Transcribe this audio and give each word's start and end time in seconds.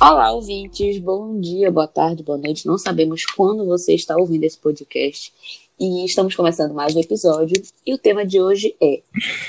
Olá, 0.00 0.32
ouvintes. 0.32 0.98
Bom 0.98 1.40
dia, 1.40 1.70
boa 1.70 1.86
tarde, 1.86 2.22
boa 2.22 2.36
noite. 2.36 2.66
Não 2.66 2.76
sabemos 2.76 3.24
quando 3.24 3.64
você 3.64 3.94
está 3.94 4.16
ouvindo 4.16 4.44
esse 4.44 4.58
podcast. 4.58 5.32
E 5.78 6.04
estamos 6.04 6.34
começando 6.34 6.74
mais 6.74 6.94
um 6.94 7.00
episódio. 7.00 7.62
E 7.86 7.94
o 7.94 7.98
tema 7.98 8.26
de 8.26 8.40
hoje 8.40 8.76
é 8.82 9.00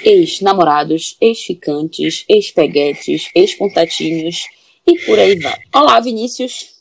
ex-namorados, 0.04 1.18
ex-ficantes, 1.20 2.26
ex-peguetes, 2.30 3.30
ex-contatinhos 3.36 4.46
e 4.88 4.98
por 5.06 5.20
aí 5.20 5.40
vai. 5.40 5.60
Olá, 5.74 6.00
Vinícius. 6.00 6.76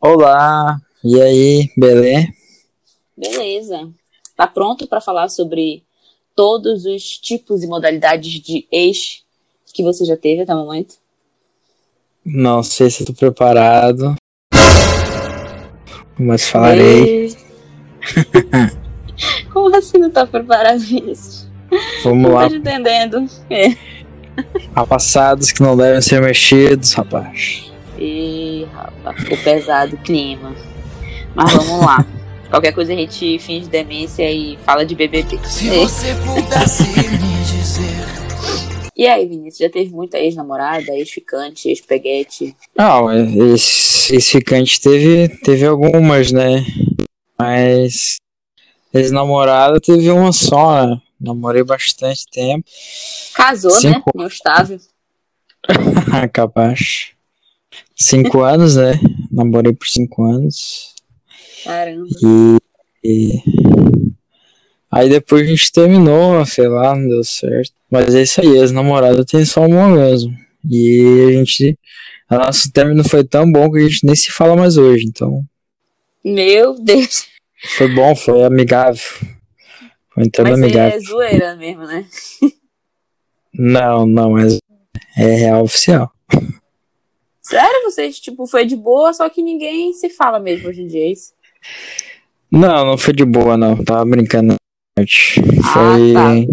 Olá, 0.00 0.80
e 1.04 1.20
aí, 1.20 1.68
beleza? 1.76 2.28
Beleza. 3.16 3.90
Tá 4.36 4.46
pronto 4.46 4.86
para 4.86 5.00
falar 5.00 5.28
sobre 5.28 5.84
todos 6.34 6.84
os 6.84 7.18
tipos 7.18 7.62
e 7.62 7.66
modalidades 7.66 8.32
de 8.32 8.66
ex 8.70 9.22
que 9.72 9.82
você 9.82 10.04
já 10.04 10.16
teve 10.16 10.42
até 10.42 10.54
o 10.54 10.58
momento? 10.58 10.96
Não 12.24 12.62
sei 12.62 12.90
se 12.90 13.02
estou 13.02 13.14
preparado. 13.14 14.14
Mas 16.18 16.48
falarei. 16.48 17.28
E... 17.28 17.36
Como 19.52 19.74
assim 19.74 19.98
não 19.98 20.10
tá 20.10 20.26
preparado 20.26 20.82
isso? 20.82 21.50
Vamos 22.04 22.22
não 22.22 22.34
lá. 22.34 22.48
tô 22.48 22.54
entendendo. 22.54 23.26
É. 23.48 23.76
Há 24.74 24.86
passados 24.86 25.50
que 25.50 25.62
não 25.62 25.76
devem 25.76 26.00
ser 26.00 26.20
mexidos, 26.20 26.92
rapaz. 26.92 27.72
E 27.98 28.66
rapaz, 28.72 29.20
ficou 29.20 29.38
pesado 29.38 29.96
o 29.96 29.98
clima. 29.98 30.54
Mas 31.34 31.52
vamos 31.52 31.84
lá. 31.84 32.06
Qualquer 32.52 32.74
coisa 32.74 32.92
a 32.92 32.96
gente 32.96 33.38
finge 33.38 33.66
demência 33.66 34.30
e 34.30 34.58
fala 34.58 34.84
de 34.84 34.94
BBB. 34.94 35.38
Se 35.46 35.70
você 35.70 36.14
pudesse 36.16 36.82
me 37.08 37.44
dizer 37.46 38.92
E 38.94 39.06
aí, 39.06 39.26
Vinícius, 39.26 39.56
já 39.56 39.70
teve 39.70 39.90
muita 39.90 40.18
ex-namorada, 40.18 40.92
ex-ficante, 40.92 41.70
ex-peguete? 41.70 42.54
Não, 42.76 43.10
esse, 43.54 44.14
esse 44.14 44.32
ficante 44.32 44.78
teve, 44.82 45.28
teve 45.38 45.64
algumas, 45.64 46.30
né? 46.30 46.62
Mas 47.38 48.16
ex-namorada 48.92 49.80
teve 49.80 50.10
uma 50.10 50.30
só, 50.30 50.86
né? 50.86 51.00
Namorei 51.18 51.64
bastante 51.64 52.26
tempo. 52.30 52.68
Casou, 53.32 53.70
Cinco. 53.70 54.10
né? 54.14 54.24
Não 54.24 54.26
estável. 54.26 54.78
Capaz. 56.34 57.12
Cinco 57.96 58.42
anos, 58.42 58.76
né? 58.76 59.00
Namorei 59.30 59.72
por 59.72 59.88
cinco 59.88 60.24
anos. 60.24 60.91
Caramba. 61.64 62.06
E, 62.22 62.58
e- 63.04 63.42
aí 64.90 65.08
depois 65.08 65.42
a 65.42 65.46
gente 65.46 65.72
terminou, 65.72 66.44
sei 66.46 66.68
lá, 66.68 66.94
não 66.94 67.08
deu 67.08 67.24
certo. 67.24 67.72
Mas 67.90 68.14
é 68.14 68.22
isso 68.22 68.40
aí, 68.40 68.58
as 68.58 68.70
namoradas 68.72 69.26
tem 69.26 69.44
só 69.44 69.66
uma 69.66 69.88
mesmo. 69.88 70.34
E 70.68 71.26
a 71.28 71.32
gente. 71.32 71.78
A 72.28 72.38
nosso 72.38 72.72
término 72.72 73.06
foi 73.06 73.22
tão 73.24 73.50
bom 73.50 73.70
que 73.70 73.78
a 73.78 73.82
gente 73.88 74.06
nem 74.06 74.14
se 74.16 74.30
fala 74.30 74.56
mais 74.56 74.76
hoje. 74.78 75.04
Então, 75.06 75.44
Meu 76.24 76.74
Deus. 76.80 77.26
foi 77.76 77.88
bom, 77.94 78.14
foi 78.16 78.42
amigável. 78.44 79.02
Foi 80.14 80.24
então 80.24 80.44
Mas 80.44 80.54
amigável. 80.54 80.96
é 80.96 81.00
zoeira 81.00 81.56
mesmo, 81.56 81.84
né? 81.84 82.06
Não, 83.52 84.06
não, 84.06 84.30
mas 84.32 84.58
é 85.16 85.24
real 85.34 85.62
oficial. 85.64 86.10
Sério, 87.42 87.82
vocês, 87.84 88.18
tipo, 88.18 88.46
foi 88.46 88.64
de 88.64 88.76
boa, 88.76 89.12
só 89.12 89.28
que 89.28 89.42
ninguém 89.42 89.92
se 89.92 90.08
fala 90.08 90.38
mesmo 90.40 90.68
hoje 90.68 90.82
em 90.82 90.86
dia, 90.86 91.04
é 91.04 91.12
isso? 91.12 91.32
Não, 92.50 92.84
não 92.84 92.98
foi 92.98 93.12
de 93.14 93.24
boa, 93.24 93.56
não. 93.56 93.82
Tava 93.82 94.04
brincando. 94.04 94.54
Foi. 95.72 96.14
Ah, 96.16 96.52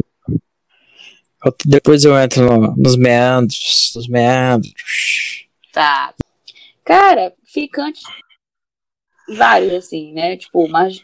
Eu- 1.45 1.55
Depois 1.66 2.03
eu 2.03 2.17
entro 2.19 2.43
no- 2.45 2.75
nos 2.75 2.95
meandros. 2.97 3.93
Nos 3.95 4.07
meandros. 4.07 5.45
Tá. 5.71 6.13
Cara, 6.84 7.34
ficante. 7.45 8.01
Vários, 9.38 9.73
assim, 9.73 10.11
né? 10.13 10.35
Tipo, 10.38 10.67
mas 10.67 11.01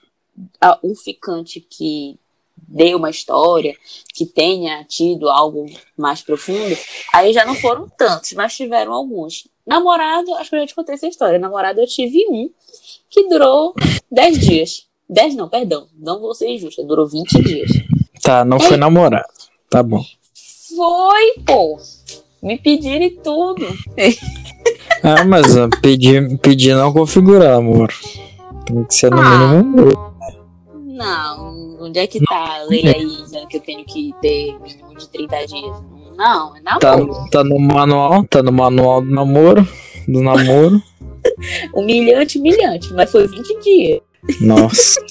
um 0.84 0.94
ficante 0.96 1.62
que 1.62 2.20
deu 2.58 2.98
uma 2.98 3.10
história, 3.10 3.76
que 4.14 4.26
tenha 4.26 4.84
tido 4.86 5.30
algo 5.30 5.66
mais 5.96 6.22
profundo, 6.22 6.76
aí 7.14 7.32
já 7.32 7.46
não 7.46 7.54
foram 7.56 7.88
tantos, 7.88 8.34
mas 8.34 8.56
tiveram 8.56 8.92
alguns. 8.94 9.48
Namorado, 9.66 10.34
acho 10.36 10.50
que 10.50 10.56
eu 10.56 10.60
já 10.62 10.68
te 10.68 10.76
contei 10.76 10.96
essa 10.96 11.08
história. 11.08 11.40
Namorado, 11.40 11.80
eu 11.80 11.88
tive 11.88 12.26
um 12.30 12.50
que 13.16 13.28
durou 13.30 13.74
10 14.12 14.40
dias. 14.40 14.84
10 15.10 15.36
não, 15.36 15.48
perdão. 15.50 15.88
Não 15.98 16.20
vou 16.20 16.34
ser 16.36 16.50
injusta, 16.50 16.84
durou 16.84 17.08
20 17.08 17.42
dias. 17.44 17.72
Tá, 18.22 18.44
não 18.46 18.60
foi 18.60 18.76
namorado. 18.78 19.26
Tá 19.70 19.82
bom. 19.82 20.04
Foi, 20.76 21.34
pô. 21.46 21.78
Me 22.44 22.58
pediram 22.58 23.06
e 23.06 23.12
tudo. 23.12 23.66
Ah, 25.04 25.24
mas 25.24 25.46
pedir, 25.84 26.40
pedir 26.40 26.76
não 26.76 26.92
configura, 26.92 27.56
amor. 27.56 27.94
Tem 28.66 28.84
que 28.86 28.96
ser 28.96 29.12
no 29.12 29.20
Ah. 29.22 29.62
mínimo. 29.62 29.92
Não, 30.74 31.78
onde 31.82 32.00
é 32.00 32.08
que 32.08 32.20
tá 32.26 32.56
a 32.62 32.64
lei 32.64 32.88
aí 32.88 33.06
dizendo 33.06 33.48
que 33.48 33.58
eu 33.58 33.62
tenho 33.62 33.86
que 33.86 34.14
ter 34.20 34.58
mínimo 34.60 34.96
de 34.98 35.08
30 35.10 35.46
dias? 35.46 35.78
Não, 36.18 36.56
é 36.56 36.62
Tá, 36.80 36.98
namoro. 36.98 37.30
tá 37.30 37.44
no 37.44 37.60
manual, 37.60 38.24
tá 38.24 38.42
no 38.42 38.52
manual 38.52 39.02
do 39.02 39.12
namoro. 39.12 39.68
Do 40.08 40.22
namoro. 40.24 40.82
Humilhante, 41.74 42.38
humilhante, 42.38 42.94
mas 42.94 43.12
foi 43.12 43.28
20 43.28 43.60
dias. 43.62 44.02
Nossa. 44.42 45.02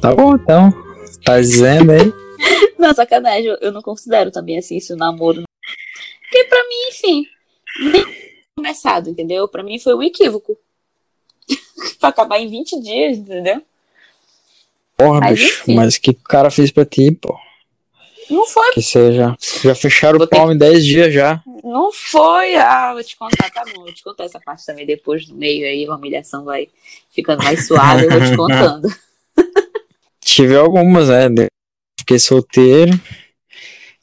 Tá, 0.00 0.14
bom, 0.14 0.34
então. 0.34 0.70
Tá 1.24 1.40
dizendo 1.40 1.92
aí. 1.92 2.12
Não, 2.78 2.94
sacanagem, 2.94 3.56
eu, 3.60 3.70
não 3.70 3.82
considero 3.82 4.30
também 4.30 4.58
assim 4.58 4.76
isso 4.78 4.96
namoro. 4.96 5.42
Porque 6.22 6.44
pra 6.44 6.58
mim, 6.64 6.88
enfim, 6.88 7.26
nem 7.92 8.06
começado, 8.56 9.10
entendeu? 9.10 9.46
Pra 9.46 9.62
mim 9.62 9.78
foi 9.78 9.94
um 9.94 10.02
equívoco. 10.02 10.56
pra 12.00 12.08
acabar 12.08 12.38
em 12.38 12.48
20 12.48 12.80
dias, 12.80 13.18
entendeu? 13.18 13.62
Porra, 14.96 15.20
Mas 15.20 15.38
bicho. 15.38 15.70
Mas 15.72 15.96
o 15.96 16.00
que 16.00 16.10
o 16.10 16.14
cara 16.14 16.50
fez 16.50 16.70
pra 16.70 16.86
ti, 16.86 17.10
pô? 17.12 17.38
Não 18.30 18.46
foi, 18.46 18.72
Que 18.72 18.82
seja. 18.82 19.36
Já 19.62 19.74
fecharam 19.74 20.18
Vou 20.18 20.26
o 20.26 20.28
ter 20.28 20.36
pau 20.36 20.52
em 20.52 20.56
10 20.56 20.84
dias 20.84 21.12
já. 21.12 21.42
não 21.64 21.92
foi. 21.92 22.54
Ah, 22.56 22.92
vou 22.94 23.02
te 23.02 23.16
contar, 23.16 23.50
tá 23.50 23.64
bom. 23.74 23.82
Vou 23.82 23.92
te 23.92 24.02
contar 24.02 24.24
essa 24.24 24.40
parte 24.40 24.64
também 24.64 24.86
depois 24.86 25.28
no 25.28 25.34
meio 25.36 25.66
aí, 25.66 25.86
a 25.86 25.94
humilhação 25.94 26.44
vai 26.44 26.68
ficando 27.10 27.42
mais 27.42 27.66
suave, 27.66 28.04
eu 28.04 28.10
vou 28.10 28.20
te 28.20 28.36
contando. 28.36 28.88
Tive 30.20 30.56
algumas, 30.56 31.08
né? 31.08 31.46
Fiquei 31.98 32.18
solteiro. 32.18 32.92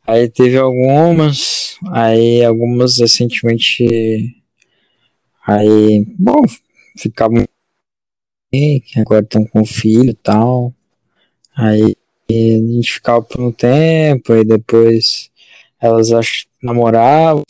Aí 0.05 0.29
teve 0.29 0.57
algumas. 0.57 1.77
Aí 1.91 2.43
algumas 2.43 2.97
recentemente. 2.97 3.85
Aí, 5.45 6.05
bom, 6.17 6.41
ficavam. 6.97 7.43
Agora 8.97 9.23
estão 9.23 9.45
com 9.45 9.65
filho 9.65 10.09
e 10.09 10.13
tal. 10.13 10.73
Aí 11.55 11.95
a 12.29 12.73
gente 12.73 12.93
ficava 12.93 13.21
por 13.21 13.41
um 13.41 13.51
tempo, 13.51 14.33
aí 14.33 14.43
depois 14.43 15.29
elas 15.79 16.09
namoravam, 16.61 17.43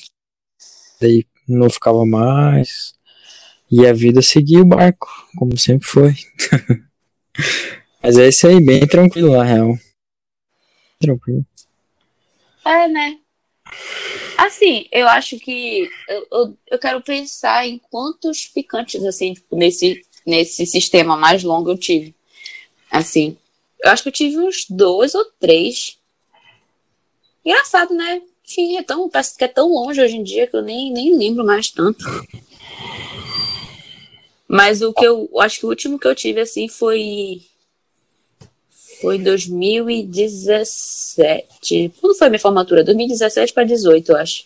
daí 1.02 1.26
não 1.48 1.70
ficava 1.70 2.06
mais. 2.06 2.94
E 3.70 3.86
a 3.86 3.94
vida 3.94 4.22
seguia 4.22 4.62
o 4.62 4.66
barco, 4.66 5.08
como 5.36 5.58
sempre 5.58 5.88
foi. 5.88 6.14
Mas 8.02 8.18
é 8.18 8.30
isso 8.30 8.48
aí, 8.48 8.64
bem 8.64 8.88
tranquilo 8.88 9.36
na 9.36 9.44
real. 9.44 9.78
Tranquilo. 11.00 11.46
É, 12.64 12.88
né? 12.88 13.20
Assim, 14.38 14.86
eu 14.92 15.08
acho 15.08 15.38
que 15.40 15.90
eu, 16.08 16.28
eu, 16.32 16.58
eu 16.72 16.80
quero 16.80 17.02
pensar 17.02 17.68
em 17.68 17.80
quantos 17.90 18.44
ficantes, 18.44 19.04
assim, 19.04 19.34
tipo, 19.34 19.56
nesse, 19.56 20.06
nesse 20.26 20.66
sistema 20.66 21.18
mais 21.18 21.44
longo 21.44 21.72
eu 21.72 21.78
tive. 21.78 22.16
Assim, 22.90 23.38
eu 23.84 23.92
acho 23.92 24.04
que 24.04 24.10
eu 24.10 24.14
tive 24.14 24.40
uns 24.40 24.66
dois 24.70 25.16
ou 25.16 25.26
três. 25.40 25.98
Engraçado, 27.46 27.94
né? 27.94 28.22
Enfim, 28.46 28.78
é 28.78 28.84
tão, 28.84 29.10
parece 29.10 29.38
que 29.38 29.44
é 29.44 29.48
tão 29.48 29.70
longe 29.70 30.02
hoje 30.02 30.16
em 30.16 30.24
dia 30.24 30.48
que 30.48 30.56
eu 30.56 30.62
nem, 30.62 30.92
nem 30.92 31.18
lembro 31.18 31.46
mais 31.46 31.70
tanto. 31.70 32.06
Mas 34.48 34.82
o 34.82 34.94
que 34.94 35.06
eu 35.06 35.30
acho 35.40 35.60
que 35.60 35.66
o 35.66 35.70
último 35.70 36.00
que 36.00 36.08
eu 36.08 36.16
tive, 36.16 36.40
assim, 36.40 36.70
foi. 36.70 37.42
Foi 39.02 39.20
2017. 39.20 41.92
Quando 42.00 42.18
foi 42.18 42.30
minha 42.30 42.40
formatura? 42.40 42.84
2017 42.84 43.54
para 43.54 43.66
18, 43.66 44.12
eu 44.12 44.18
acho. 44.18 44.46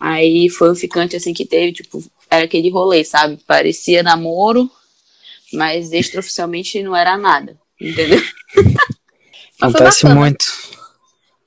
Aí 0.00 0.48
foi 0.48 0.70
um 0.70 0.74
ficante 0.74 1.16
assim 1.16 1.34
que 1.34 1.44
teve, 1.44 1.72
tipo, 1.72 2.02
era 2.30 2.44
aquele 2.44 2.70
rolê, 2.70 3.04
sabe? 3.04 3.36
Parecia 3.46 4.02
namoro, 4.02 4.70
mas 5.52 5.92
extraoficialmente 5.92 6.82
não 6.82 6.96
era 6.96 7.16
nada, 7.16 7.56
entendeu? 7.90 8.20
Acontece 9.60 10.06
muito. 10.06 10.44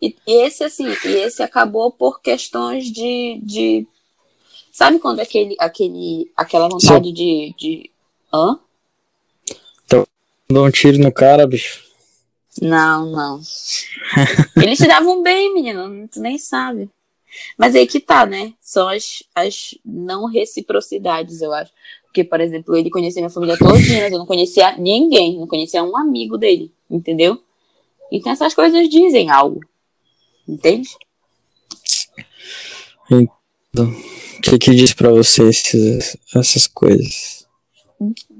E, 0.01 0.15
esse, 0.27 0.63
assim, 0.63 0.87
e 1.05 1.07
esse 1.07 1.41
acabou 1.41 1.91
por 1.91 2.21
questões 2.21 2.85
de. 2.85 3.39
de 3.41 3.87
sabe 4.71 4.99
quando 4.99 5.19
aquele, 5.19 5.55
aquele, 5.59 6.31
aquela 6.35 6.69
vontade 6.69 7.11
de, 7.11 7.53
de. 7.57 7.91
Hã? 8.33 8.59
Dou 10.47 10.67
um 10.67 10.71
tiro 10.71 10.99
no 10.99 11.11
cara, 11.11 11.47
bicho. 11.47 11.83
Não, 12.61 13.11
não. 13.11 13.41
Eles 14.61 14.77
se 14.77 14.87
davam 14.87 15.21
bem, 15.23 15.53
menino, 15.53 16.07
tu 16.07 16.19
nem 16.21 16.37
sabe. 16.37 16.89
Mas 17.57 17.75
aí 17.75 17.87
que 17.87 17.99
tá, 17.99 18.25
né? 18.25 18.53
São 18.61 18.87
as, 18.87 19.23
as 19.33 19.75
não 19.83 20.25
reciprocidades, 20.25 21.41
eu 21.41 21.53
acho. 21.53 21.71
Porque, 22.05 22.23
por 22.23 22.39
exemplo, 22.39 22.75
ele 22.75 22.89
conhecia 22.89 23.21
minha 23.21 23.29
família 23.29 23.57
todinha, 23.57 24.03
mas 24.03 24.11
eu 24.13 24.19
não 24.19 24.25
conhecia 24.25 24.77
ninguém, 24.77 25.37
não 25.37 25.47
conhecia 25.47 25.83
um 25.83 25.97
amigo 25.97 26.37
dele, 26.37 26.71
entendeu? 26.89 27.41
Então 28.11 28.31
essas 28.31 28.53
coisas 28.53 28.87
dizem 28.87 29.29
algo. 29.29 29.59
Entende? 30.47 30.89
O 33.11 34.41
que 34.41 34.57
que 34.57 34.75
diz 34.75 34.93
pra 34.93 35.09
você 35.09 35.49
esses, 35.49 36.17
essas 36.33 36.67
coisas? 36.67 37.45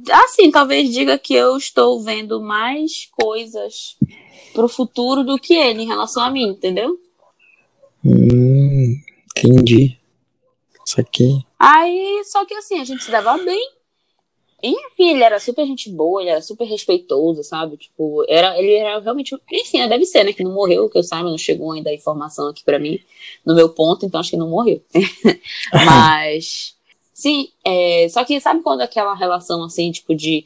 Assim, 0.09 0.51
talvez 0.51 0.93
diga 0.93 1.17
que 1.17 1.33
eu 1.33 1.57
estou 1.57 2.01
vendo 2.01 2.41
mais 2.41 3.09
coisas 3.11 3.97
pro 4.53 4.69
futuro 4.69 5.23
do 5.23 5.37
que 5.37 5.53
ele 5.53 5.81
em 5.81 5.87
relação 5.87 6.23
a 6.23 6.29
mim, 6.29 6.49
entendeu? 6.49 6.97
Hum, 8.05 9.01
entendi. 9.35 9.97
Isso 10.85 11.01
aqui. 11.01 11.43
Aí, 11.57 12.21
só 12.25 12.45
que 12.45 12.53
assim, 12.53 12.79
a 12.79 12.83
gente 12.83 13.03
se 13.03 13.09
dava 13.09 13.35
bem. 13.39 13.71
Enfim, 14.61 15.11
ele 15.11 15.23
era 15.23 15.39
super 15.39 15.65
gente 15.65 15.89
boa, 15.89 16.21
ele 16.21 16.29
era 16.29 16.41
super 16.41 16.65
respeitoso, 16.65 17.43
sabe? 17.43 17.77
Tipo, 17.77 18.23
era, 18.27 18.57
ele 18.57 18.73
era 18.73 18.99
realmente. 18.99 19.35
Enfim, 19.51 19.79
né, 19.79 19.87
deve 19.87 20.05
ser, 20.05 20.23
né? 20.23 20.33
Que 20.33 20.43
não 20.43 20.53
morreu, 20.53 20.89
que 20.89 20.97
eu 20.97 21.03
saiba, 21.03 21.29
não 21.29 21.37
chegou 21.37 21.71
ainda 21.71 21.89
a 21.89 21.93
informação 21.93 22.49
aqui 22.49 22.63
pra 22.63 22.79
mim, 22.79 22.99
no 23.45 23.55
meu 23.55 23.69
ponto, 23.69 24.05
então 24.05 24.19
acho 24.19 24.31
que 24.31 24.37
não 24.37 24.49
morreu. 24.49 24.81
Mas. 25.73 26.75
Sim, 27.13 27.49
é, 27.63 28.07
só 28.09 28.23
que 28.25 28.39
sabe 28.41 28.61
quando 28.61 28.81
aquela 28.81 29.15
relação 29.15 29.63
assim, 29.63 29.89
tipo, 29.91 30.13
de, 30.13 30.45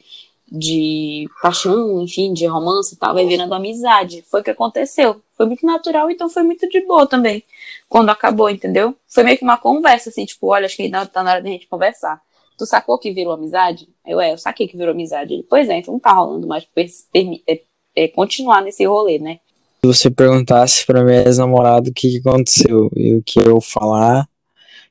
de 0.50 1.28
paixão, 1.42 2.00
enfim, 2.02 2.32
de 2.32 2.46
romance 2.46 2.94
e 2.94 2.98
tal, 2.98 3.12
vai 3.12 3.26
virando 3.26 3.54
amizade? 3.54 4.22
Foi 4.30 4.40
o 4.40 4.44
que 4.44 4.50
aconteceu. 4.50 5.20
Foi 5.40 5.46
muito 5.46 5.64
natural, 5.64 6.10
então 6.10 6.28
foi 6.28 6.42
muito 6.42 6.68
de 6.68 6.84
boa 6.84 7.06
também. 7.06 7.42
Quando 7.88 8.10
acabou, 8.10 8.50
entendeu? 8.50 8.94
Foi 9.08 9.22
meio 9.22 9.38
que 9.38 9.42
uma 9.42 9.56
conversa, 9.56 10.10
assim, 10.10 10.26
tipo, 10.26 10.48
olha, 10.48 10.66
acho 10.66 10.76
que 10.76 10.82
ainda 10.82 11.06
tá 11.06 11.22
na 11.22 11.30
hora 11.30 11.40
da 11.40 11.48
gente 11.48 11.66
conversar. 11.66 12.20
Tu 12.58 12.66
sacou 12.66 12.98
que 12.98 13.10
virou 13.10 13.32
amizade? 13.32 13.88
Eu, 14.06 14.20
é, 14.20 14.34
eu 14.34 14.36
saquei 14.36 14.68
que 14.68 14.76
virou 14.76 14.92
amizade. 14.92 15.32
Ele, 15.32 15.46
pois 15.48 15.70
é, 15.70 15.78
então 15.78 15.94
não 15.94 15.98
tá 15.98 16.12
rolando 16.12 16.46
mais 16.46 16.68
é, 17.14 17.62
é, 17.96 18.08
continuar 18.08 18.60
nesse 18.60 18.84
rolê, 18.84 19.18
né? 19.18 19.40
Se 19.82 19.86
você 19.86 20.10
perguntasse 20.10 20.84
pra 20.84 21.02
minha 21.02 21.22
ex-namorada 21.22 21.88
o 21.88 21.94
que, 21.94 22.10
que 22.10 22.28
aconteceu 22.28 22.90
e 22.94 23.14
o 23.14 23.22
que 23.22 23.38
eu 23.38 23.62
falar, 23.62 24.28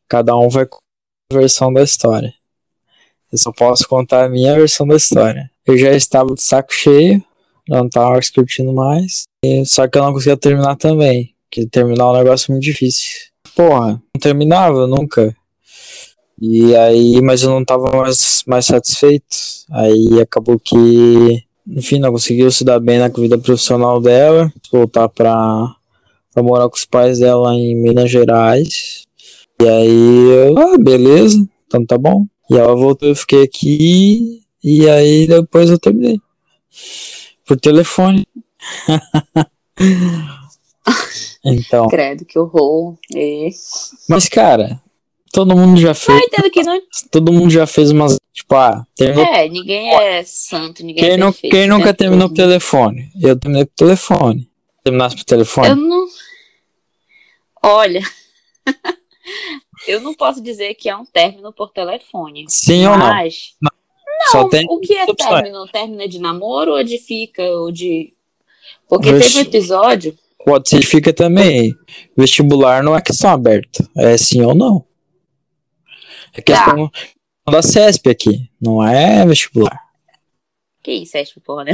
cada 0.07 0.35
um 0.35 0.49
vai 0.49 0.65
com 0.65 0.79
a 1.31 1.35
versão 1.35 1.71
da 1.71 1.83
história. 1.83 2.33
Eu 3.31 3.37
só 3.37 3.51
posso 3.51 3.87
contar 3.87 4.25
a 4.25 4.29
minha 4.29 4.55
versão 4.55 4.87
da 4.87 4.95
história. 4.95 5.51
Eu 5.63 5.77
já 5.77 5.91
estava 5.91 6.33
de 6.33 6.41
saco 6.41 6.73
cheio, 6.73 7.23
não 7.69 7.89
tava 7.89 8.11
mais 8.11 8.29
curtindo 8.29 8.73
mais, 8.73 9.23
e- 9.43 9.65
só 9.65 9.87
que 9.87 9.97
eu 9.97 10.03
não 10.03 10.13
conseguia 10.13 10.37
terminar 10.37 10.75
também, 10.75 11.33
porque 11.49 11.67
terminar 11.67 12.05
é 12.05 12.07
um 12.07 12.17
negócio 12.17 12.51
muito 12.51 12.63
difícil. 12.63 13.07
Porra, 13.55 14.01
não 14.13 14.19
terminava 14.19 14.87
nunca. 14.87 15.35
E 16.41 16.75
aí, 16.75 17.21
mas 17.21 17.43
eu 17.43 17.49
não 17.49 17.65
tava 17.65 17.91
mais, 17.95 18.43
mais 18.47 18.65
satisfeito. 18.65 19.25
Aí 19.71 20.21
acabou 20.21 20.57
que 20.57 21.43
enfim, 21.67 21.99
não 21.99 22.11
conseguiu 22.11 22.49
se 22.49 22.63
dar 22.63 22.79
bem 22.79 22.97
na 22.97 23.09
vida 23.09 23.37
profissional 23.37 24.01
dela, 24.01 24.51
voltar 24.71 25.07
pra, 25.07 25.75
pra 26.33 26.43
morar 26.43 26.67
com 26.67 26.75
os 26.75 26.85
pais 26.85 27.19
dela 27.19 27.53
em 27.53 27.75
Minas 27.75 28.09
Gerais. 28.09 29.05
E 29.61 29.67
aí, 29.67 30.47
eu, 30.47 30.57
ah, 30.57 30.77
beleza, 30.79 31.45
então 31.67 31.85
tá 31.85 31.97
bom. 31.97 32.25
E 32.49 32.55
ela 32.55 32.75
voltou, 32.75 33.09
eu 33.09 33.15
fiquei 33.15 33.43
aqui, 33.43 34.41
e 34.63 34.89
aí 34.89 35.27
depois 35.27 35.69
eu 35.69 35.77
terminei. 35.77 36.19
Por 37.49 37.59
telefone. 37.59 38.27
então, 41.43 41.87
Credo, 41.87 42.23
que 42.23 42.37
horror. 42.37 42.95
É. 43.15 43.49
mas 44.07 44.29
cara, 44.29 44.79
todo 45.31 45.57
mundo 45.57 45.81
já 45.81 45.95
fez, 45.95 46.21
que 46.53 46.61
não. 46.61 46.79
todo 47.09 47.33
mundo 47.33 47.49
já 47.49 47.65
fez 47.65 47.89
umas, 47.89 48.19
tipo, 48.31 48.53
ah, 48.53 48.85
terminou 48.95 49.25
É, 49.25 49.49
ninguém 49.49 49.91
é 49.95 50.23
santo, 50.23 50.85
ninguém 50.85 51.03
Quem, 51.03 51.13
é 51.13 51.17
não, 51.17 51.31
perfeito. 51.31 51.55
quem 51.55 51.67
nunca 51.67 51.85
né? 51.85 51.93
terminou 51.93 52.29
por 52.29 52.35
telefone? 52.35 53.11
Eu 53.19 53.35
terminei 53.35 53.65
por 53.65 53.73
telefone. 53.75 54.47
Terminasse 54.83 55.15
por 55.15 55.23
telefone? 55.23 55.69
Eu 55.69 55.75
não. 55.75 56.07
Olha. 57.63 58.03
eu 59.87 60.01
não 60.01 60.13
posso 60.13 60.39
dizer 60.39 60.75
que 60.75 60.87
é 60.87 60.95
um 60.95 61.03
término 61.03 61.51
por 61.51 61.71
telefone. 61.71 62.45
Sim 62.47 62.85
ou 62.85 62.95
não? 62.95 63.11
Só 64.31 64.47
tem 64.47 64.65
o 64.69 64.79
que 64.79 64.95
é 64.95 65.03
opções. 65.03 65.29
término? 65.29 65.67
Término 65.67 66.01
é 66.01 66.07
de 66.07 66.19
namoro 66.19 66.73
ou 66.73 66.83
de 66.83 66.97
fica? 66.97 67.43
Ou 67.43 67.71
de. 67.71 68.13
Porque 68.87 69.11
Vixe. 69.11 69.33
teve 69.33 69.39
um 69.39 69.49
episódio. 69.49 70.17
Pode 70.45 70.69
ser 70.69 70.83
fica 70.83 71.13
também. 71.13 71.75
Vestibular 72.15 72.83
não 72.83 72.95
é 72.95 73.01
questão 73.01 73.29
aberta. 73.29 73.87
É 73.97 74.17
sim 74.17 74.41
ou 74.41 74.55
não. 74.55 74.85
É 76.33 76.41
questão 76.41 76.89
da 77.49 77.61
CESP 77.61 78.09
aqui. 78.09 78.49
Não 78.61 78.83
é 78.83 79.25
vestibular. 79.25 79.89
Que 80.81 80.93
isso, 80.93 81.17
é 81.17 81.25
tipo, 81.25 81.41
porra, 81.41 81.65
né? 81.65 81.73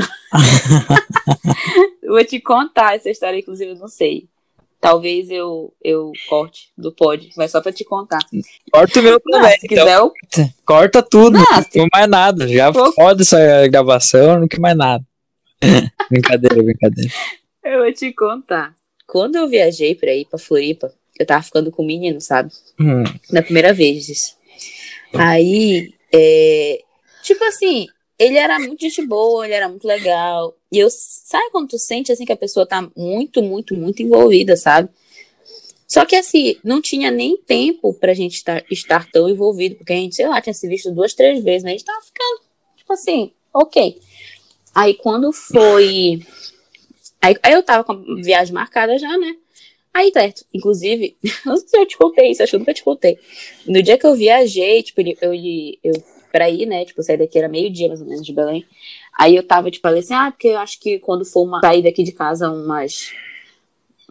eu 2.02 2.10
vou 2.14 2.26
te 2.26 2.40
contar 2.40 2.96
essa 2.96 3.10
história, 3.10 3.38
inclusive, 3.38 3.72
eu 3.72 3.76
não 3.78 3.88
sei. 3.88 4.28
Talvez 4.86 5.32
eu, 5.32 5.74
eu 5.84 6.12
corte 6.30 6.70
do 6.78 6.92
pod, 6.92 7.28
mas 7.36 7.50
só 7.50 7.60
pra 7.60 7.72
te 7.72 7.84
contar. 7.84 8.20
Corta 8.72 9.00
o 9.00 9.02
meu 9.04 9.20
também. 9.20 9.58
se 9.60 9.66
então. 9.66 10.12
quiser, 10.30 10.46
eu. 10.46 10.50
Corta 10.64 11.02
tudo. 11.02 11.40
Não, 11.40 11.44
Não, 11.76 11.88
mais 11.92 12.08
nada. 12.08 12.48
Já 12.48 12.72
Pô. 12.72 12.92
foda 12.92 13.24
essa 13.24 13.68
gravação, 13.68 14.40
não 14.42 14.48
quer 14.48 14.60
mais 14.60 14.78
nada. 14.78 15.04
brincadeira, 16.12 16.62
brincadeira. 16.62 17.12
Eu 17.64 17.80
vou 17.80 17.92
te 17.92 18.14
contar. 18.14 18.76
Quando 19.08 19.38
eu 19.38 19.48
viajei 19.48 19.96
pra 19.96 20.14
ir 20.14 20.26
pra 20.26 20.38
Floripa, 20.38 20.94
eu 21.20 21.26
tava 21.26 21.42
ficando 21.42 21.72
com 21.72 21.82
um 21.82 21.88
menino, 21.88 22.22
sabe? 22.22 22.52
Hum, 22.80 23.04
Na 23.32 23.42
primeira 23.42 23.74
vez. 23.74 24.38
Aí, 25.16 25.92
é, 26.14 26.80
tipo 27.24 27.44
assim, 27.46 27.88
ele 28.18 28.38
era 28.38 28.60
muito 28.60 28.82
gente 28.82 29.06
boa, 29.06 29.46
ele 29.46 29.54
era 29.54 29.68
muito 29.68 29.86
legal. 29.86 30.56
E 30.72 30.80
eu, 30.80 30.90
sabe 30.90 31.50
quando 31.52 31.70
tu 31.70 31.78
sente 31.78 32.12
assim 32.12 32.26
que 32.26 32.32
a 32.32 32.38
pessoa 32.38 32.66
tá 32.66 32.90
muito, 32.96 33.42
muito, 33.42 33.76
muito 33.76 34.02
envolvida, 34.02 34.56
sabe? 34.56 34.90
Só 35.88 36.06
que 36.06 36.16
assim, 36.16 36.56
não 36.64 36.82
tinha 36.82 37.12
nem 37.12 37.38
tempo 37.38 37.94
pra 37.94 38.14
gente 38.14 38.36
estar, 38.36 38.64
estar 38.72 39.10
tão 39.12 39.30
envolvido, 39.30 39.76
porque 39.76 39.94
a 39.94 39.98
gente, 39.98 40.16
sei 40.16 40.28
lá, 40.28 40.42
tinha 40.42 40.54
se 40.54 40.68
visto 40.68 40.92
duas, 40.92 41.14
três 41.14 41.44
vezes, 41.44 41.64
né? 41.64 41.72
A 41.72 41.74
gente 41.74 41.86
tava 41.86 42.02
ficando, 42.02 42.42
tipo 42.76 42.92
assim, 42.94 43.32
ok. 43.54 44.00
Aí 44.74 44.94
quando 44.96 45.32
foi. 45.32 46.22
Aí, 47.22 47.36
aí 47.44 47.54
eu 47.54 47.64
tava 47.64 47.84
com 47.84 47.94
a 47.94 48.22
viagem 48.22 48.54
marcada 48.54 48.98
já, 48.98 49.18
né? 49.18 49.36
Aí, 49.94 50.12
certo, 50.12 50.46
inclusive, 50.54 51.16
eu 51.24 51.32
não 51.46 51.58
sei 51.58 51.68
se 51.68 51.78
eu 51.78 51.86
te 51.86 51.98
contei 51.98 52.32
isso, 52.32 52.44
acho 52.44 52.50
que 52.50 52.56
eu 52.56 52.60
nunca 52.60 52.74
te 52.74 52.84
contei. 52.84 53.18
No 53.66 53.82
dia 53.82 53.98
que 53.98 54.06
eu 54.06 54.16
viajei, 54.16 54.84
tipo, 54.84 55.00
eu, 55.02 55.16
eu, 55.22 55.34
eu 55.84 56.04
pra 56.36 56.50
ir, 56.50 56.66
né? 56.66 56.84
Tipo, 56.84 57.02
sair 57.02 57.16
daqui 57.16 57.38
era 57.38 57.48
meio-dia, 57.48 57.88
mais 57.88 58.02
ou 58.02 58.08
menos, 58.08 58.26
de 58.26 58.34
Belém. 58.34 58.66
Aí 59.18 59.38
eu 59.38 59.42
tava, 59.42 59.72
tipo, 59.72 59.88
falei 59.88 60.02
assim, 60.02 60.14
ah, 60.14 60.30
porque 60.30 60.50
eu 60.50 60.58
acho 60.58 60.78
que 60.82 61.00
quando 61.00 61.24
for 61.24 61.44
uma, 61.44 61.62
sair 61.62 61.82
daqui 61.82 62.04
de 62.04 62.12
casa 62.12 62.52
umas 62.52 63.14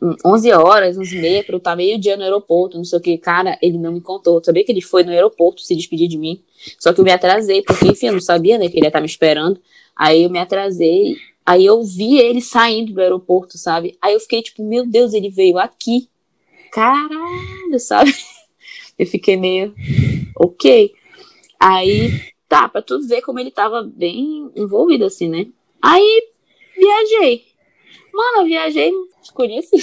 hum, 0.00 0.16
11 0.25 0.52
horas, 0.52 0.97
11 0.97 1.19
e 1.19 1.21
meia, 1.21 1.45
pra 1.45 1.54
eu 1.54 1.59
estar 1.59 1.76
meio-dia 1.76 2.16
no 2.16 2.23
aeroporto, 2.23 2.78
não 2.78 2.85
sei 2.85 2.99
o 2.99 3.02
que. 3.02 3.19
Cara, 3.19 3.59
ele 3.61 3.76
não 3.76 3.93
me 3.93 4.00
contou. 4.00 4.38
Eu 4.38 4.45
sabia 4.45 4.64
que 4.64 4.73
ele 4.73 4.81
foi 4.81 5.04
no 5.04 5.11
aeroporto 5.11 5.61
se 5.61 5.76
despedir 5.76 6.09
de 6.09 6.16
mim. 6.16 6.43
Só 6.78 6.95
que 6.95 7.00
eu 7.00 7.04
me 7.04 7.12
atrasei, 7.12 7.61
porque, 7.61 7.88
enfim, 7.88 8.07
eu 8.07 8.14
não 8.14 8.21
sabia, 8.21 8.57
né, 8.57 8.71
que 8.71 8.78
ele 8.78 8.87
ia 8.87 8.88
estar 8.88 9.00
me 9.02 9.07
esperando. 9.07 9.61
Aí 9.95 10.23
eu 10.23 10.31
me 10.31 10.38
atrasei. 10.38 11.16
Aí 11.45 11.66
eu 11.66 11.83
vi 11.83 12.16
ele 12.16 12.40
saindo 12.40 12.95
do 12.95 13.02
aeroporto, 13.02 13.59
sabe? 13.59 13.99
Aí 14.00 14.14
eu 14.14 14.21
fiquei 14.21 14.40
tipo, 14.40 14.66
meu 14.66 14.87
Deus, 14.87 15.12
ele 15.12 15.28
veio 15.28 15.59
aqui. 15.59 16.09
Caralho, 16.73 17.78
sabe? 17.78 18.14
Eu 18.97 19.07
fiquei 19.09 19.37
meio, 19.37 19.75
ok. 20.37 20.95
Aí, 21.66 22.21
tá, 22.47 22.68
pra 22.68 22.83
tu 22.83 23.00
ver 23.09 23.23
como 23.23 23.38
ele 23.40 23.50
tava 23.50 23.83
bem 23.83 24.50
envolvido, 24.54 25.06
assim, 25.06 25.30
né? 25.30 25.47
Aí, 25.83 26.23
viajei. 26.76 27.42
Mano, 28.12 28.42
eu 28.42 28.44
viajei, 28.44 28.92
escolhi 29.23 29.59
assim. 29.59 29.78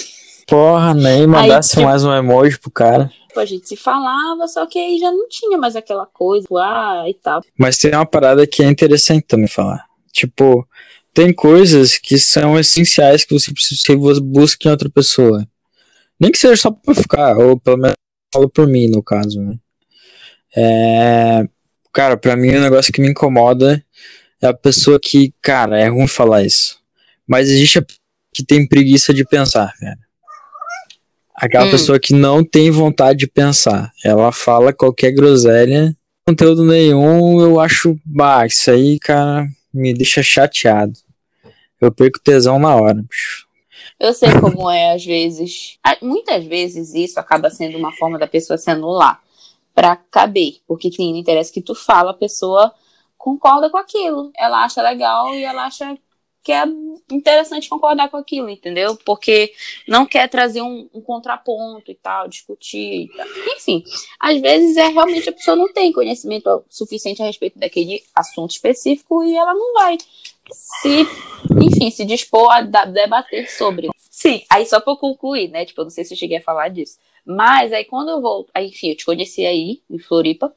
porra, 0.47 0.93
nem 0.93 1.25
mandasse 1.25 1.71
tipo- 1.71 1.81
mais 1.81 2.03
um 2.05 2.13
emoji 2.13 2.59
pro 2.59 2.69
cara. 2.69 3.11
Tipo, 3.27 3.39
a 3.39 3.45
gente 3.45 3.67
se 3.67 3.75
falava, 3.75 4.47
só 4.47 4.67
que 4.67 4.77
aí 4.77 4.99
já 4.99 5.11
não 5.11 5.27
tinha 5.27 5.57
mais 5.57 5.75
aquela 5.75 6.05
coisa, 6.05 6.47
ah, 6.51 7.05
e 7.07 7.15
tal. 7.15 7.41
Mas 7.57 7.79
tem 7.79 7.95
uma 7.95 8.05
parada 8.05 8.45
que 8.45 8.61
é 8.61 8.69
interessante 8.69 9.25
também 9.25 9.47
falar. 9.47 9.83
Tipo, 10.13 10.67
tem 11.15 11.33
coisas 11.33 11.97
que 11.97 12.19
são 12.19 12.59
essenciais 12.59 13.23
que 13.23 13.33
você 13.33 13.51
precisa 13.51 13.81
que 13.83 13.95
você 13.95 14.21
busque 14.21 14.67
em 14.67 14.71
outra 14.71 14.89
pessoa. 14.89 15.47
Nem 16.19 16.31
que 16.31 16.37
seja 16.37 16.55
só 16.61 16.69
pra 16.69 16.93
ficar, 16.93 17.35
ou 17.39 17.59
pelo 17.59 17.77
menos 17.77 17.95
falo 18.31 18.47
por 18.47 18.67
mim, 18.67 18.87
no 18.87 19.01
caso, 19.01 19.41
né? 19.41 19.55
É... 20.55 21.47
Cara, 21.93 22.15
pra 22.17 22.35
mim 22.35 22.55
o 22.55 22.61
negócio 22.61 22.91
que 22.93 23.01
me 23.01 23.09
incomoda 23.09 23.83
é 24.41 24.47
a 24.47 24.53
pessoa 24.53 24.99
que, 24.99 25.33
cara, 25.41 25.79
é 25.79 25.87
ruim 25.87 26.07
falar 26.07 26.43
isso. 26.43 26.79
Mas 27.27 27.49
existe 27.49 27.79
a 27.79 27.85
que 28.33 28.43
tem 28.45 28.65
preguiça 28.67 29.13
de 29.13 29.25
pensar, 29.25 29.73
velho. 29.79 29.97
Aquela 31.35 31.65
Hum. 31.65 31.71
pessoa 31.71 31.99
que 31.99 32.13
não 32.13 32.43
tem 32.43 32.71
vontade 32.71 33.19
de 33.19 33.27
pensar. 33.27 33.91
Ela 34.03 34.31
fala 34.31 34.71
qualquer 34.71 35.11
groselha 35.11 35.95
conteúdo 36.25 36.63
nenhum, 36.63 37.41
eu 37.41 37.59
acho, 37.59 37.99
bah, 38.05 38.45
isso 38.45 38.69
aí, 38.71 38.97
cara, 38.99 39.47
me 39.73 39.93
deixa 39.93 40.21
chateado. 40.23 40.93
eu 41.81 41.91
perco 41.91 42.19
tesão 42.19 42.59
na 42.59 42.75
hora, 42.75 42.93
bicho. 42.93 43.47
Eu 43.99 44.13
sei 44.13 44.29
como 44.39 44.69
é, 44.69 44.93
às 44.93 45.03
vezes. 45.03 45.77
Ah, 45.83 45.97
Muitas 46.01 46.45
vezes 46.45 46.93
isso 46.93 47.19
acaba 47.19 47.49
sendo 47.49 47.75
uma 47.77 47.91
forma 47.93 48.19
da 48.19 48.27
pessoa 48.27 48.55
se 48.57 48.69
anular 48.69 49.19
pra 49.73 49.95
caber. 49.95 50.61
Porque 50.67 50.89
quem 50.89 51.11
não 51.11 51.19
interessa 51.19 51.53
que 51.53 51.61
tu 51.61 51.75
fala, 51.75 52.11
a 52.11 52.15
pessoa 52.15 52.73
concorda 53.17 53.69
com 53.69 53.77
aquilo. 53.77 54.31
Ela 54.37 54.63
acha 54.63 54.81
legal 54.81 55.33
e 55.33 55.43
ela 55.43 55.65
acha 55.65 55.97
que 56.43 56.51
é 56.51 56.63
interessante 57.11 57.69
concordar 57.69 58.09
com 58.09 58.17
aquilo, 58.17 58.49
entendeu? 58.49 58.97
Porque 59.05 59.53
não 59.87 60.05
quer 60.05 60.27
trazer 60.27 60.61
um, 60.61 60.89
um 60.93 61.01
contraponto 61.01 61.91
e 61.91 61.95
tal, 61.95 62.27
discutir 62.27 63.03
e 63.03 63.09
tal. 63.15 63.27
Enfim, 63.55 63.83
às 64.19 64.41
vezes 64.41 64.75
é 64.75 64.87
realmente 64.87 65.29
a 65.29 65.33
pessoa 65.33 65.55
não 65.55 65.71
tem 65.71 65.91
conhecimento 65.91 66.63
suficiente 66.67 67.21
a 67.21 67.25
respeito 67.25 67.59
daquele 67.59 68.03
assunto 68.15 68.51
específico 68.51 69.23
e 69.23 69.35
ela 69.35 69.53
não 69.53 69.73
vai 69.75 69.97
se, 70.51 71.07
enfim, 71.63 71.91
se 71.91 72.05
dispor 72.05 72.51
a 72.51 72.61
debater 72.61 73.49
sobre. 73.49 73.89
Sim, 74.09 74.43
aí 74.49 74.65
só 74.65 74.81
eu 74.85 74.97
concluir, 74.97 75.49
né? 75.49 75.65
Tipo, 75.65 75.81
eu 75.81 75.85
não 75.85 75.91
sei 75.91 76.03
se 76.03 76.13
eu 76.13 76.17
cheguei 76.17 76.37
a 76.37 76.43
falar 76.43 76.69
disso. 76.69 76.97
Mas 77.25 77.71
aí 77.71 77.85
quando 77.85 78.09
eu 78.09 78.21
volto, 78.21 78.49
aí, 78.53 78.67
enfim, 78.67 78.89
eu 78.89 78.95
te 78.95 79.05
conheci 79.05 79.45
aí, 79.45 79.81
em 79.89 79.99
Floripa. 79.99 80.53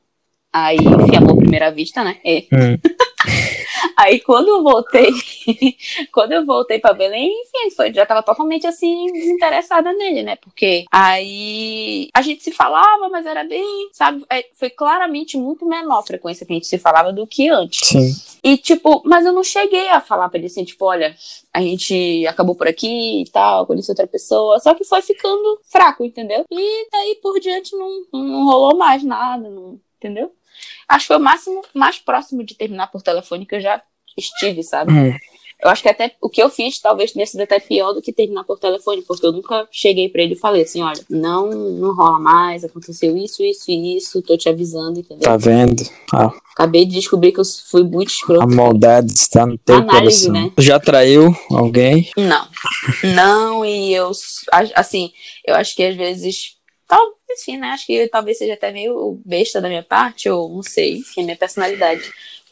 Aí, 0.52 0.76
enfim, 0.76 1.16
amor 1.16 1.32
à 1.32 1.36
primeira 1.36 1.70
vista, 1.70 2.04
né? 2.04 2.18
É. 2.24 2.46
Hum. 2.52 2.78
Aí 3.96 4.20
quando 4.20 4.48
eu 4.48 4.62
voltei, 4.62 5.10
quando 6.12 6.32
eu 6.32 6.44
voltei 6.44 6.78
pra 6.78 6.92
Belém, 6.92 7.30
enfim, 7.42 7.74
foi, 7.74 7.92
já 7.92 8.04
tava 8.06 8.22
totalmente 8.22 8.66
assim, 8.66 9.06
desinteressada 9.12 9.92
nele, 9.92 10.22
né? 10.22 10.36
Porque 10.36 10.84
aí 10.90 12.08
a 12.14 12.22
gente 12.22 12.42
se 12.42 12.52
falava, 12.52 13.08
mas 13.08 13.26
era 13.26 13.44
bem, 13.44 13.88
sabe? 13.92 14.24
é, 14.30 14.44
Foi 14.54 14.70
claramente 14.70 15.36
muito 15.36 15.66
menor 15.66 16.00
a 16.00 16.02
frequência 16.02 16.46
que 16.46 16.52
a 16.52 16.56
gente 16.56 16.66
se 16.66 16.78
falava 16.78 17.12
do 17.12 17.26
que 17.26 17.48
antes. 17.48 17.88
Sim. 17.88 18.12
E, 18.42 18.56
tipo, 18.56 19.02
mas 19.04 19.24
eu 19.24 19.32
não 19.32 19.42
cheguei 19.42 19.88
a 19.88 20.00
falar 20.00 20.28
pra 20.28 20.38
ele 20.38 20.46
assim, 20.46 20.64
tipo, 20.64 20.84
olha, 20.84 21.16
a 21.52 21.60
gente 21.60 22.26
acabou 22.26 22.54
por 22.54 22.68
aqui 22.68 23.22
e 23.22 23.30
tal, 23.30 23.66
conheci 23.66 23.90
outra 23.90 24.06
pessoa. 24.06 24.58
Só 24.58 24.74
que 24.74 24.84
foi 24.84 25.02
ficando 25.02 25.60
fraco, 25.64 26.04
entendeu? 26.04 26.44
E 26.50 26.88
daí 26.90 27.18
por 27.22 27.38
diante 27.40 27.74
não, 27.76 28.04
não 28.12 28.44
rolou 28.44 28.76
mais 28.76 29.02
nada, 29.02 29.48
não, 29.48 29.80
entendeu? 29.96 30.32
Acho 30.88 31.04
que 31.04 31.08
foi 31.08 31.16
o 31.16 31.20
máximo, 31.20 31.62
mais 31.72 31.98
próximo 31.98 32.44
de 32.44 32.54
terminar 32.54 32.88
por 32.88 33.02
telefone 33.02 33.46
que 33.46 33.56
eu 33.56 33.60
já 33.60 33.82
estive, 34.16 34.62
sabe? 34.62 34.92
Hum. 34.92 35.16
Eu 35.62 35.70
acho 35.70 35.82
que 35.82 35.88
até 35.88 36.12
o 36.20 36.28
que 36.28 36.42
eu 36.42 36.50
fiz 36.50 36.78
talvez 36.78 37.12
tenha 37.12 37.26
sido 37.26 37.40
até 37.40 37.58
pior 37.58 37.92
do 37.92 38.02
que 38.02 38.12
terminar 38.12 38.44
por 38.44 38.58
telefone, 38.58 39.02
porque 39.02 39.24
eu 39.24 39.32
nunca 39.32 39.66
cheguei 39.70 40.08
pra 40.08 40.22
ele 40.22 40.34
e 40.34 40.38
falei 40.38 40.62
assim, 40.62 40.82
olha, 40.82 41.00
não, 41.08 41.48
não 41.50 41.94
rola 41.94 42.18
mais, 42.18 42.64
aconteceu 42.64 43.16
isso, 43.16 43.42
isso 43.42 43.70
e 43.70 43.96
isso, 43.96 44.20
tô 44.22 44.36
te 44.36 44.48
avisando, 44.48 45.00
entendeu? 45.00 45.22
Tá 45.22 45.36
vendo? 45.36 45.82
Ah, 46.12 46.30
Acabei 46.52 46.84
de 46.84 46.94
descobrir 46.94 47.32
que 47.32 47.40
eu 47.40 47.44
fui 47.70 47.82
muito 47.82 48.10
escroto. 48.10 48.42
a 48.42 48.46
maldade 48.46 49.10
está 49.12 49.44
no 49.46 49.56
teu 49.58 49.76
Análise, 49.76 50.26
coração. 50.28 50.32
né? 50.46 50.52
Já 50.58 50.78
traiu 50.78 51.34
alguém? 51.50 52.10
Não. 52.16 52.46
Não, 53.14 53.64
e 53.64 53.92
eu, 53.94 54.10
assim, 54.74 55.12
eu 55.46 55.54
acho 55.54 55.74
que 55.74 55.82
às 55.82 55.96
vezes, 55.96 56.56
tal, 56.86 57.00
enfim, 57.30 57.56
né? 57.56 57.68
Acho 57.68 57.86
que 57.86 58.06
talvez 58.08 58.38
seja 58.38 58.54
até 58.54 58.70
meio 58.70 59.20
besta 59.24 59.60
da 59.60 59.68
minha 59.68 59.82
parte, 59.82 60.28
ou 60.28 60.48
não 60.48 60.62
sei, 60.62 60.98
enfim, 60.98 61.24
minha 61.24 61.36
personalidade. 61.36 62.02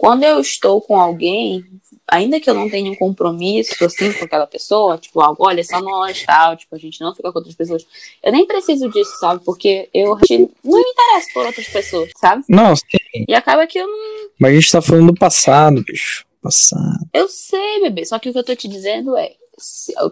Quando 0.03 0.25
eu 0.25 0.41
estou 0.41 0.81
com 0.81 1.01
alguém, 1.01 1.65
ainda 2.09 2.41
que 2.41 2.51
eu 2.51 2.55
não 2.55 2.69
tenha 2.69 2.91
um 2.91 2.97
compromisso, 2.97 3.85
assim, 3.85 4.13
com 4.13 4.25
aquela 4.25 4.49
pessoa, 4.49 4.99
tipo, 4.99 5.21
algo, 5.21 5.47
olha, 5.47 5.61
é 5.61 5.63
só 5.63 5.81
nós, 5.81 6.25
tal, 6.25 6.57
tipo, 6.57 6.75
a 6.75 6.79
gente 6.79 7.01
não 7.01 7.15
fica 7.15 7.31
com 7.31 7.39
outras 7.39 7.55
pessoas, 7.55 7.87
eu 8.21 8.33
nem 8.33 8.45
preciso 8.45 8.91
disso, 8.91 9.13
sabe? 9.21 9.45
Porque 9.45 9.89
eu 9.95 10.19
não 10.65 10.81
me 10.81 10.91
interesso 10.91 11.33
por 11.33 11.47
outras 11.47 11.69
pessoas, 11.69 12.11
sabe? 12.17 12.43
Não, 12.49 12.75
sim, 12.75 12.83
E 13.29 13.33
acaba 13.33 13.65
que 13.65 13.79
eu 13.79 13.87
não 13.87 14.29
mas 14.41 14.51
a 14.51 14.55
gente 14.57 14.73
tá 14.73 14.83
falando 14.83 15.13
do 15.13 15.15
passado, 15.15 15.85
bicho. 15.85 16.25
Passado. 16.43 17.09
Eu 17.15 17.29
sei, 17.29 17.83
bebê. 17.83 18.05
Só 18.05 18.19
que 18.19 18.29
o 18.29 18.33
que 18.33 18.39
eu 18.41 18.43
tô 18.43 18.57
te 18.57 18.67
dizendo 18.67 19.17
é. 19.17 19.31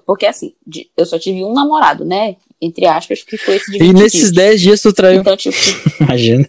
Porque 0.06 0.24
assim, 0.24 0.54
eu 0.96 1.04
só 1.04 1.18
tive 1.18 1.42
um 1.42 1.52
namorado, 1.52 2.04
né? 2.04 2.36
Entre 2.62 2.86
aspas, 2.86 3.24
que 3.24 3.36
foi 3.36 3.56
esse 3.56 3.72
de 3.72 3.78
E 3.78 3.80
20 3.88 3.92
nesses 3.94 4.20
dias. 4.20 4.32
10 4.32 4.60
dias 4.60 4.82
tu 4.82 4.92
traiu. 4.92 5.22
Então, 5.22 5.36
tipo, 5.36 5.56
Imagina. 6.00 6.48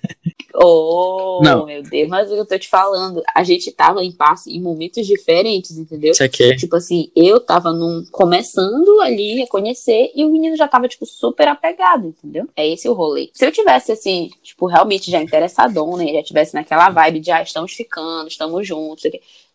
Oh, 0.55 1.39
Não. 1.43 1.65
meu 1.65 1.81
Deus, 1.83 2.09
mas 2.09 2.29
o 2.29 2.33
que 2.33 2.39
eu 2.39 2.45
tô 2.45 2.57
te 2.57 2.67
falando, 2.67 3.21
a 3.35 3.43
gente 3.43 3.71
tava 3.71 4.03
em 4.03 4.11
passo 4.11 4.49
em 4.49 4.61
momentos 4.61 5.05
diferentes, 5.05 5.77
entendeu? 5.77 6.11
Isso 6.11 6.23
aqui. 6.23 6.55
Tipo 6.55 6.75
assim, 6.75 7.11
eu 7.15 7.39
tava 7.39 7.71
num, 7.71 8.05
começando 8.11 8.99
ali 9.01 9.41
a 9.41 9.47
conhecer 9.47 10.11
e 10.15 10.23
o 10.25 10.29
menino 10.29 10.55
já 10.55 10.67
tava, 10.67 10.87
tipo, 10.87 11.05
super 11.05 11.47
apegado, 11.47 12.07
entendeu? 12.07 12.47
É 12.55 12.67
esse 12.67 12.87
o 12.89 12.93
rolê. 12.93 13.29
Se 13.33 13.45
eu 13.45 13.51
tivesse, 13.51 13.91
assim, 13.91 14.29
tipo, 14.41 14.65
realmente 14.65 15.09
já 15.09 15.21
interessadão, 15.21 15.95
né? 15.97 16.13
Já 16.13 16.23
tivesse 16.23 16.53
naquela 16.53 16.89
vibe 16.89 17.19
de, 17.19 17.31
ah, 17.31 17.41
estamos 17.41 17.73
ficando, 17.73 18.27
estamos 18.27 18.67
juntos, 18.67 19.05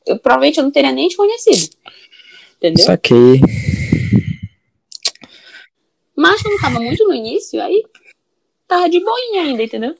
eu 0.07 0.19
provavelmente 0.19 0.59
eu 0.59 0.65
não 0.65 0.71
teria 0.71 0.93
nem 0.93 1.09
te 1.09 1.17
conhecido. 1.17 1.75
Entendeu? 2.59 2.83
Isso 2.83 2.93
aqui. 2.93 3.41
Mas 6.17 6.43
como 6.43 6.59
tava 6.59 6.81
muito 6.81 7.07
no 7.07 7.15
início, 7.15 7.61
aí 7.61 7.85
tava 8.67 8.89
de 8.89 8.99
boinha 9.01 9.43
ainda, 9.43 9.63
entendeu? 9.63 9.95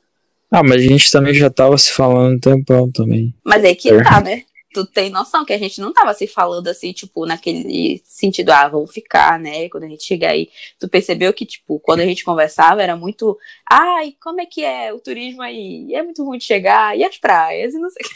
Ah, 0.51 0.63
mas 0.63 0.77
a 0.77 0.89
gente 0.89 1.11
também 1.11 1.35
já 1.35 1.51
tava 1.51 1.77
se 1.77 1.91
falando 1.93 2.37
um 2.37 2.41
tempão 2.41 2.91
também. 2.91 3.35
Mas 3.45 3.65
é 3.65 3.75
que 3.75 3.91
É. 3.91 4.03
tá, 4.03 4.21
né? 4.21 4.43
Tu 4.73 4.85
tem 4.85 5.09
noção 5.09 5.43
que 5.43 5.55
a 5.55 5.59
gente 5.59 5.81
não 5.81 5.91
tava 5.91 6.13
se 6.13 6.27
falando 6.27 6.69
assim, 6.69 6.93
tipo, 6.93 7.25
naquele 7.25 8.03
sentido, 8.05 8.51
ah, 8.51 8.69
vamos 8.69 8.93
ficar, 8.93 9.41
né? 9.41 9.71
Quando 9.71 9.85
a 9.85 9.89
gente 9.89 10.05
chegar 10.05 10.33
aí. 10.33 10.51
Tu 10.79 10.87
percebeu 10.87 11.33
que, 11.33 11.47
tipo, 11.47 11.81
quando 11.81 12.01
a 12.01 12.05
gente 12.05 12.23
conversava 12.23 12.83
era 12.83 12.95
muito, 12.95 13.39
ai, 13.71 14.13
como 14.23 14.39
é 14.39 14.45
que 14.45 14.63
é 14.63 14.93
o 14.93 14.99
turismo 14.99 15.41
aí? 15.41 15.87
E 15.89 15.95
é 15.95 16.03
muito 16.03 16.23
ruim 16.23 16.37
de 16.37 16.45
chegar, 16.45 16.97
e 16.97 17.03
as 17.03 17.17
praias, 17.17 17.73
e 17.73 17.79
não 17.79 17.89
sei 17.89 18.05
o 18.05 18.09
que. 18.09 18.15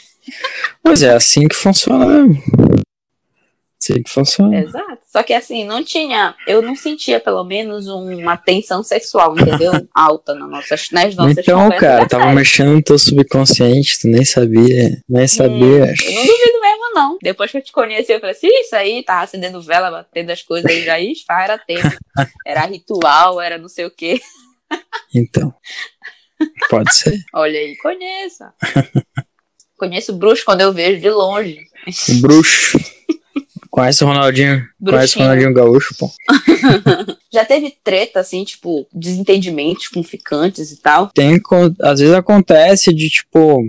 Mas 0.83 1.01
é 1.01 1.15
assim 1.15 1.47
que 1.47 1.55
funciona 1.55 2.05
mesmo. 2.05 2.43
Assim 3.81 4.03
que 4.03 4.11
funciona. 4.11 4.59
Exato. 4.59 4.99
Só 5.07 5.23
que 5.23 5.33
assim, 5.33 5.65
não 5.65 5.83
tinha, 5.83 6.35
eu 6.45 6.61
não 6.61 6.75
sentia 6.75 7.19
pelo 7.19 7.43
menos 7.43 7.87
uma 7.87 8.37
tensão 8.37 8.83
sexual, 8.83 9.35
entendeu? 9.37 9.71
Alta 9.93 10.35
nas 10.35 10.49
nossas, 10.49 10.89
nas 10.91 11.15
nossas 11.15 11.39
então, 11.39 11.67
cara, 11.71 12.07
tava 12.07 12.23
sério. 12.23 12.35
mexendo 12.35 12.73
no 12.73 12.83
teu 12.83 12.99
subconsciente, 12.99 13.99
tu 13.99 14.07
nem 14.07 14.23
sabia. 14.23 15.01
Nem 15.09 15.27
sabia. 15.27 15.85
Hum, 15.85 15.95
eu 16.05 16.13
não 16.13 16.27
duvido 16.27 16.61
mesmo, 16.61 16.93
não. 16.93 17.17
Depois 17.23 17.49
que 17.49 17.57
eu 17.57 17.63
te 17.63 17.71
conheci, 17.71 18.11
eu 18.11 18.19
falei 18.19 18.35
assim, 18.35 18.47
isso 18.47 18.75
aí, 18.75 19.03
tava 19.03 19.23
acendendo 19.23 19.61
vela, 19.61 19.89
batendo 19.89 20.29
as 20.29 20.43
coisas 20.43 20.69
aí, 20.69 21.15
já 21.15 21.43
era 21.43 21.57
tempo. 21.57 21.81
Era 22.45 22.65
ritual, 22.65 23.39
era 23.39 23.57
não 23.57 23.69
sei 23.69 23.85
o 23.85 23.91
quê. 23.91 24.19
Então. 25.15 25.53
Pode 26.69 26.93
ser. 26.93 27.17
Olha 27.33 27.57
aí, 27.57 27.75
conheça. 27.77 28.53
Conheço 29.77 30.13
bruxo 30.13 30.43
quando 30.45 30.61
eu 30.61 30.73
vejo 30.73 31.01
de 31.01 31.09
longe. 31.09 31.59
Bruxo. 32.19 32.77
Conhece 33.71 34.03
o 34.03 34.07
Ronaldinho? 34.07 34.57
Conhece 34.57 34.67
o 34.81 34.83
Bruxinho. 34.83 35.25
Ronaldinho 35.25 35.53
Gaúcho, 35.53 35.95
pô. 35.97 36.11
Já 37.33 37.45
teve 37.45 37.73
treta, 37.81 38.19
assim, 38.19 38.43
tipo, 38.43 38.85
desentendimentos 38.93 39.87
com 39.87 40.03
ficantes 40.03 40.71
e 40.71 40.81
tal. 40.81 41.07
Tem, 41.07 41.39
às 41.81 42.01
vezes 42.01 42.13
acontece 42.13 42.93
de, 42.93 43.09
tipo, 43.09 43.63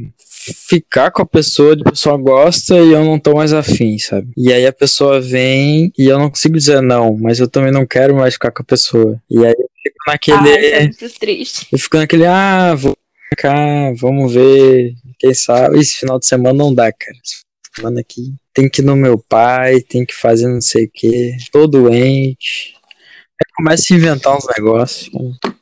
ficar 0.69 1.13
com 1.13 1.23
a 1.23 1.27
pessoa, 1.27 1.75
a 1.75 1.91
pessoa 1.91 2.17
gosta 2.17 2.77
e 2.77 2.91
eu 2.91 3.05
não 3.05 3.17
tô 3.17 3.35
mais 3.37 3.53
afim, 3.53 3.97
sabe? 3.97 4.29
E 4.37 4.53
aí 4.53 4.67
a 4.67 4.73
pessoa 4.73 5.21
vem 5.21 5.93
e 5.97 6.07
eu 6.07 6.19
não 6.19 6.29
consigo 6.29 6.57
dizer 6.57 6.83
não, 6.83 7.17
mas 7.17 7.39
eu 7.39 7.49
também 7.49 7.71
não 7.71 7.87
quero 7.87 8.17
mais 8.17 8.35
ficar 8.35 8.51
com 8.51 8.63
a 8.63 8.67
pessoa. 8.67 9.23
E 9.31 9.39
aí 9.39 9.55
eu 9.57 9.71
fico 9.81 9.99
naquele. 10.09 10.37
Ah, 10.39 10.61
isso 10.61 10.75
é 10.75 10.81
muito 10.81 11.21
triste. 11.21 11.67
Eu 11.71 11.79
fico 11.79 11.97
naquele, 11.97 12.27
ah, 12.27 12.75
vou 12.75 12.97
cá, 13.37 13.93
vamos 13.97 14.35
ver, 14.35 14.95
quem 15.17 15.33
sabe. 15.33 15.79
Esse 15.79 16.01
final 16.01 16.19
de 16.19 16.27
semana 16.27 16.59
não 16.59 16.75
dá, 16.75 16.93
cara. 16.93 17.17
Semana 17.75 18.01
aqui 18.01 18.35
tem 18.53 18.69
que 18.69 18.83
ir 18.83 18.85
no 18.85 18.97
meu 18.97 19.19
pai, 19.19 19.81
tem 19.81 20.05
que 20.05 20.15
fazer 20.15 20.47
não 20.47 20.61
sei 20.61 20.85
o 20.85 20.91
que, 20.93 21.37
tô 21.51 21.67
doente. 21.67 22.75
Aí 23.41 23.53
começa 23.57 23.93
a 23.93 23.97
inventar 23.97 24.37
uns 24.37 24.47
negócios. 24.57 25.11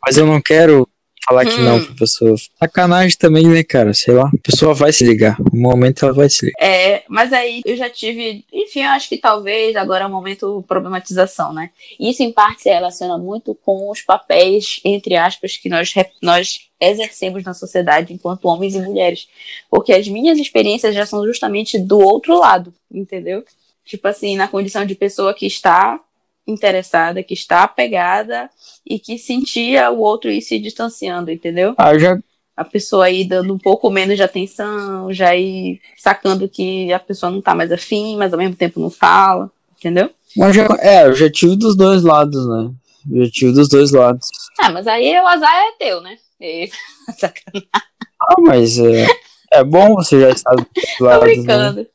Mas 0.05 0.17
eu 0.17 0.27
não 0.27 0.41
quero 0.41 0.89
falar 1.31 1.47
que 1.47 1.61
não 1.61 1.77
Hum. 1.77 1.85
pra 1.85 1.95
pessoa. 1.95 2.35
Sacanagem 2.59 3.17
também, 3.17 3.47
né, 3.47 3.63
cara? 3.63 3.95
Sei 3.95 4.13
lá. 4.13 4.27
A 4.27 4.43
pessoa 4.43 4.75
vai 4.75 4.93
se 4.93 5.05
ligar. 5.05 5.37
No 5.53 5.61
momento 5.61 6.05
ela 6.05 6.13
vai 6.13 6.29
se 6.29 6.47
ligar. 6.47 6.59
É, 6.61 7.05
mas 7.09 7.33
aí 7.33 7.63
eu 7.65 7.77
já 7.77 7.89
tive, 7.89 8.45
enfim, 8.53 8.81
eu 8.83 8.91
acho 8.91 9.09
que 9.09 9.17
talvez 9.17 9.77
agora 9.77 10.05
é 10.05 10.07
o 10.07 10.11
momento 10.11 10.65
problematização, 10.67 11.53
né? 11.53 11.71
Isso 11.99 12.23
em 12.23 12.33
parte 12.33 12.63
se 12.63 12.69
relaciona 12.69 13.17
muito 13.17 13.55
com 13.55 13.91
os 13.91 14.03
papéis, 14.03 14.81
entre 14.85 15.17
aspas, 15.17 15.57
que 15.57 15.69
nós, 15.69 15.95
nós 16.21 16.69
exercemos 16.81 17.45
na 17.45 17.55
sociedade 17.55 18.13
enquanto 18.13 18.47
homens 18.47 18.75
e 18.75 18.81
mulheres. 18.81 19.29
Porque 19.71 19.93
as 19.93 20.09
minhas 20.09 20.39
experiências 20.39 20.95
já 20.95 21.07
são 21.07 21.25
justamente 21.25 21.79
do 21.79 21.99
outro 22.01 22.39
lado, 22.39 22.75
entendeu? 22.93 23.45
Tipo 23.85 24.09
assim, 24.09 24.37
na 24.37 24.49
condição 24.49 24.85
de 24.85 24.95
pessoa 24.95 25.35
que 25.35 25.47
está 25.47 26.01
interessada, 26.47 27.23
que 27.23 27.35
está 27.35 27.63
apegada 27.63 28.51
e 28.87 28.99
que 28.99 29.19
sentia 29.19 29.91
o 29.91 29.99
outro 30.01 30.31
ir 30.31 30.41
se 30.43 30.59
distanciando, 30.59 31.31
entendeu? 31.31 31.75
Ah, 31.79 31.97
já. 31.99 32.19
a 32.57 32.65
pessoa 32.65 33.07
aí 33.07 33.25
dando 33.25 33.55
um 33.55 33.59
pouco 33.59 33.89
menos 33.91 34.17
de 34.17 34.23
atenção, 34.23 35.13
já 35.13 35.35
ir 35.37 35.81
sacando 35.97 36.49
que 36.49 36.93
a 36.93 36.99
pessoa 36.99 37.31
não 37.31 37.41
tá 37.41 37.55
mais 37.55 37.71
afim, 37.73 38.17
mas 38.17 38.33
ao 38.33 38.39
mesmo 38.39 38.57
tempo 38.57 38.81
não 38.81 38.91
fala, 38.91 39.51
entendeu? 39.79 40.11
Mas 40.37 40.55
já 40.57 40.67
é, 40.81 41.07
eu 41.07 41.15
já 41.15 41.31
tive 41.31 41.57
dos 41.57 41.77
dois 41.77 42.03
lados, 42.03 42.47
né? 42.49 42.71
Eu 43.11 43.25
já 43.25 43.31
tive 43.33 43.53
dos 43.53 43.69
dois 43.69 43.91
lados. 43.93 44.29
Ah, 44.61 44.71
mas 44.71 44.87
aí 44.87 45.13
o 45.19 45.27
azar 45.27 45.55
é 45.55 45.73
teu, 45.79 46.01
né? 46.01 46.17
E- 46.41 46.71
Sacanagem, 47.19 47.69
Ah, 47.73 48.35
mas 48.41 48.79
é, 48.79 49.07
é 49.55 49.65
bom 49.65 49.95
você 49.95 50.21
já 50.21 50.31
estar 50.31 50.55
dos 50.55 50.65
dois 50.75 50.97
tô 50.99 51.05
lados, 51.05 51.23
né? 51.23 51.33
brincando. 51.35 51.87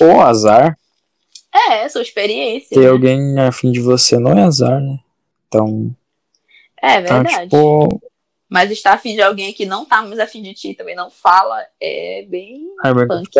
Ou 0.00 0.20
azar. 0.20 0.76
É, 1.52 1.88
sua 1.88 2.02
experiência. 2.02 2.68
Ter 2.70 2.80
né? 2.84 2.88
alguém 2.88 3.38
afim 3.40 3.72
de 3.72 3.80
você 3.80 4.18
não 4.18 4.32
é 4.38 4.42
azar, 4.42 4.80
né? 4.80 4.98
Então, 5.48 5.94
É 6.80 7.00
então 7.00 7.22
verdade. 7.22 7.50
tipo, 7.50 8.02
Mas 8.48 8.70
estar 8.70 8.92
afim 8.94 9.14
de 9.14 9.22
alguém 9.22 9.52
que 9.52 9.66
não 9.66 9.84
tá 9.84 10.00
mais 10.02 10.18
afim 10.20 10.42
de 10.42 10.54
ti 10.54 10.74
também 10.74 10.94
não 10.94 11.10
fala 11.10 11.60
é 11.80 12.24
bem 12.28 12.66
é 12.84 12.94
bem 12.94 13.06
punk. 13.08 13.30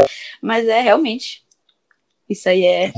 Mas 0.42 0.66
é 0.68 0.80
realmente. 0.80 1.42
Isso 2.28 2.48
aí 2.48 2.64
é. 2.64 2.92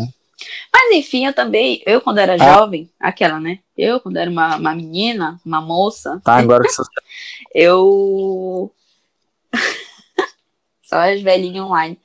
Mas 0.72 0.92
enfim, 0.96 1.26
eu 1.26 1.32
também, 1.32 1.82
eu 1.86 2.00
quando 2.00 2.18
era 2.18 2.34
Ah. 2.34 2.38
jovem, 2.54 2.90
aquela, 2.98 3.38
né? 3.38 3.58
Eu 3.76 4.00
quando 4.00 4.16
era 4.16 4.30
uma, 4.30 4.56
uma 4.56 4.74
menina, 4.74 5.40
uma 5.44 5.60
moça, 5.60 6.20
Tá, 6.24 6.36
agora 6.36 6.62
que 6.64 6.70
você 6.72 6.82
eu. 7.54 8.70
Só 10.82 10.96
as 10.98 11.20
velhinhas 11.22 11.64
online. 11.64 11.98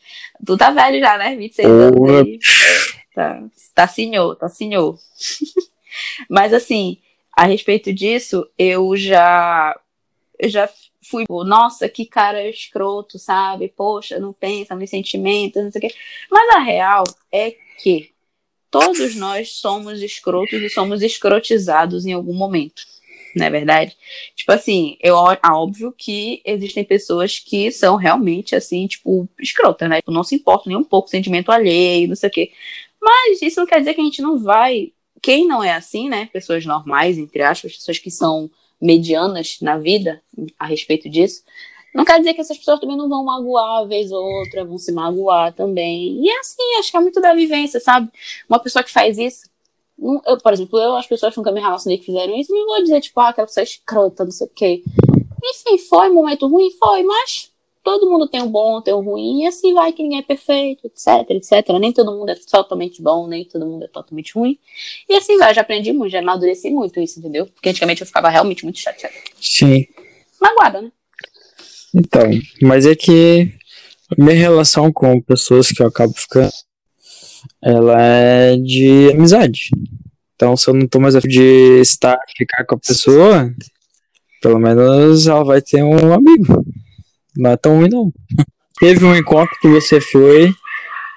Tu 0.46 0.56
tá 0.58 0.72
velho 0.72 1.00
já, 1.00 1.18
né? 1.18 1.36
26 1.36 1.68
anos 1.68 2.10
aí. 2.10 2.40
Tá, 3.18 3.44
tá 3.74 3.88
senhor, 3.88 4.36
tá 4.36 4.48
senhor. 4.48 4.96
Mas 6.30 6.54
assim, 6.54 7.00
a 7.36 7.48
respeito 7.48 7.92
disso, 7.92 8.48
eu 8.56 8.96
já. 8.96 9.76
Eu 10.38 10.48
já 10.48 10.70
fui, 11.02 11.26
nossa, 11.28 11.90
que 11.90 12.06
cara 12.06 12.48
escroto, 12.48 13.18
sabe? 13.18 13.74
Poxa, 13.76 14.20
não 14.20 14.34
pensa 14.34 14.76
nos 14.76 14.92
sentimentos, 14.92 15.64
não 15.64 15.72
sei 15.72 15.80
o 15.80 15.82
quê. 15.82 15.96
Mas 16.30 16.58
a 16.58 16.60
real 16.60 17.06
é 17.32 17.56
que 17.82 18.12
todos 18.70 19.16
nós 19.16 19.54
somos 19.54 20.04
escrotos 20.04 20.62
e 20.62 20.70
somos 20.70 21.02
escrotizados 21.02 22.06
em 22.06 22.14
algum 22.14 22.36
momento. 22.36 22.84
Não 23.36 23.46
é 23.46 23.50
verdade? 23.50 23.96
Tipo 24.36 24.52
assim, 24.52 24.98
é 25.02 25.12
óbvio 25.12 25.94
que 25.96 26.42
existem 26.46 26.84
pessoas 26.84 27.40
que 27.40 27.72
são 27.72 27.96
realmente, 27.96 28.56
assim, 28.56 28.88
tipo, 28.88 29.28
escrotas, 29.40 29.90
né? 29.90 29.98
Tipo, 29.98 30.12
não 30.12 30.24
se 30.24 30.36
importam 30.36 30.72
nem 30.72 30.78
um 30.78 30.84
pouco 30.84 31.10
sentimento 31.10 31.52
alheio, 31.52 32.08
não 32.08 32.16
sei 32.16 32.30
o 32.30 32.32
quê. 32.32 32.52
Mas 33.08 33.42
isso 33.42 33.62
não 33.62 33.66
quer 33.66 33.80
dizer 33.80 33.94
que 33.94 34.02
a 34.02 34.04
gente 34.04 34.22
não 34.22 34.38
vai. 34.38 34.92
Quem 35.22 35.48
não 35.48 35.64
é 35.64 35.74
assim, 35.74 36.10
né? 36.10 36.26
Pessoas 36.34 36.66
normais, 36.66 37.18
entre 37.18 37.42
aspas, 37.42 37.78
pessoas 37.78 37.98
que 37.98 38.12
são 38.12 38.52
medianas 38.82 39.60
na 39.62 39.78
vida 39.78 40.22
a 40.60 40.66
respeito 40.66 41.10
disso. 41.10 41.42
Não 41.96 42.04
quer 42.04 42.20
dizer 42.20 42.34
que 42.34 42.42
essas 42.42 42.58
pessoas 42.58 42.82
também 42.82 42.98
não 42.98 43.08
vão 43.08 43.24
magoar 43.24 43.80
uma 43.80 43.88
vez 43.88 44.12
ou 44.12 44.22
outra, 44.22 44.66
vão 44.66 44.78
se 44.78 44.92
magoar 44.92 45.54
também. 45.54 46.22
E 46.22 46.30
é 46.30 46.40
assim, 46.40 46.76
acho 46.80 46.92
que 46.92 46.98
é 46.98 47.00
muito 47.00 47.22
da 47.22 47.34
vivência, 47.34 47.80
sabe? 47.80 48.12
Uma 48.50 48.60
pessoa 48.60 48.84
que 48.84 48.92
faz 48.92 49.18
isso. 49.18 49.50
Eu, 50.26 50.38
por 50.38 50.52
exemplo, 50.52 50.78
eu, 50.78 50.98
as 50.98 51.08
pessoas 51.08 51.34
que 51.34 51.40
nunca 51.40 51.52
me 51.52 51.62
relacionei 51.62 51.98
que 51.98 52.06
fizeram 52.06 52.36
isso, 52.36 52.54
não 52.54 52.68
vou 52.68 52.84
dizer, 52.84 53.00
tipo, 53.00 53.20
ah, 53.22 53.30
aquela 53.30 53.48
pessoa 53.48 53.64
é 53.64 53.66
escrota, 53.66 54.26
não 54.26 54.32
sei 54.32 54.46
o 54.48 54.52
quê. 54.54 54.84
Enfim, 55.44 55.78
foi 55.78 56.10
um 56.10 56.14
momento 56.14 56.46
ruim, 56.48 56.70
foi, 56.72 57.04
mas 57.04 57.52
todo 57.88 58.10
mundo 58.10 58.28
tem 58.28 58.42
um 58.42 58.52
bom, 58.52 58.82
tem 58.82 58.94
um 58.94 59.00
ruim, 59.00 59.44
e 59.44 59.48
assim 59.48 59.74
vai 59.74 59.94
que 59.94 60.04
ninguém 60.04 60.20
é 60.20 60.22
perfeito, 60.22 60.86
etc, 60.88 61.30
etc. 61.30 61.70
Nem 61.80 61.94
todo 61.94 62.12
mundo 62.12 62.30
é 62.30 62.36
totalmente 62.36 63.02
bom, 63.02 63.26
nem 63.28 63.46
todo 63.46 63.66
mundo 63.66 63.86
é 63.86 63.88
totalmente 63.88 64.34
ruim. 64.34 64.60
E 65.08 65.16
assim 65.16 65.38
vai, 65.38 65.52
eu 65.52 65.56
já 65.56 65.62
aprendi 65.62 65.94
muito, 65.94 66.12
já 66.12 66.20
amadureci 66.20 66.70
muito 66.70 67.00
isso, 67.00 67.18
entendeu? 67.18 67.46
Porque 67.46 67.70
antigamente 67.70 68.02
eu 68.02 68.08
ficava 68.08 68.28
realmente 68.28 68.66
muito 68.66 68.78
chateada. 68.78 69.16
Sim. 69.40 69.86
Magoada, 70.42 70.82
né? 70.82 70.92
Então, 71.96 72.30
mas 72.62 72.86
é 72.86 72.94
que 72.94 73.54
a 74.12 74.22
minha 74.22 74.36
relação 74.36 74.92
com 74.92 75.22
pessoas 75.22 75.72
que 75.72 75.82
eu 75.82 75.88
acabo 75.88 76.12
ficando, 76.14 76.52
ela 77.64 78.02
é 78.02 78.58
de 78.58 79.12
amizade. 79.14 79.70
Então, 80.36 80.58
se 80.58 80.70
eu 80.70 80.74
não 80.74 80.90
tô 80.90 81.00
mais 81.00 81.16
a 81.16 81.22
fim 81.22 81.30
de 81.30 81.80
estar, 81.80 82.20
ficar 82.36 82.66
com 82.66 82.76
a 82.76 82.80
pessoa, 82.80 83.50
pelo 84.42 84.60
menos 84.60 85.26
ela 85.26 85.46
vai 85.46 85.62
ter 85.62 85.82
um 85.82 86.12
amigo. 86.12 86.66
Não 87.38 87.52
é 87.52 87.58
tão 87.58 87.78
ruim, 87.78 87.90
não. 87.90 88.12
Teve 88.80 89.06
um 89.06 89.16
encontro 89.16 89.56
que 89.62 89.68
você 89.68 90.02
foi 90.02 90.52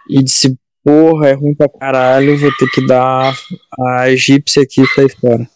e 0.08 0.22
disse, 0.22 0.58
porra, 0.84 1.28
é 1.28 1.32
ruim 1.32 1.54
pra 1.54 1.68
caralho, 1.68 2.38
vou 2.38 2.54
ter 2.56 2.70
que 2.70 2.86
dar 2.86 3.34
a 3.78 4.10
egípcia 4.10 4.62
aqui 4.62 4.82
e 4.82 4.86
sair 4.88 5.10
fora. 5.18 5.48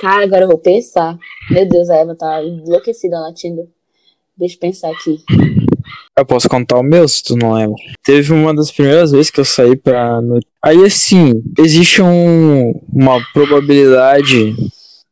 Cara, 0.00 0.24
agora 0.24 0.42
eu 0.42 0.48
vou 0.48 0.58
pensar. 0.58 1.16
Meu 1.50 1.66
Deus, 1.68 1.88
a 1.88 1.96
Eva 1.96 2.14
tá 2.14 2.42
enlouquecida 2.42 3.20
na 3.20 3.32
Tinder. 3.32 3.66
Deixa 4.36 4.56
eu 4.56 4.60
pensar 4.60 4.90
aqui. 4.90 5.18
Eu 6.18 6.26
posso 6.26 6.48
contar 6.48 6.78
o 6.78 6.82
meu, 6.82 7.06
se 7.08 7.22
tu 7.22 7.36
não 7.36 7.52
lembra. 7.52 7.76
Teve 8.04 8.32
uma 8.32 8.54
das 8.54 8.70
primeiras 8.70 9.12
vezes 9.12 9.30
que 9.30 9.40
eu 9.40 9.44
saí 9.44 9.76
pra 9.76 10.20
noite. 10.20 10.46
Aí, 10.62 10.84
assim, 10.84 11.42
existe 11.58 12.02
um, 12.02 12.72
uma 12.92 13.18
probabilidade 13.32 14.54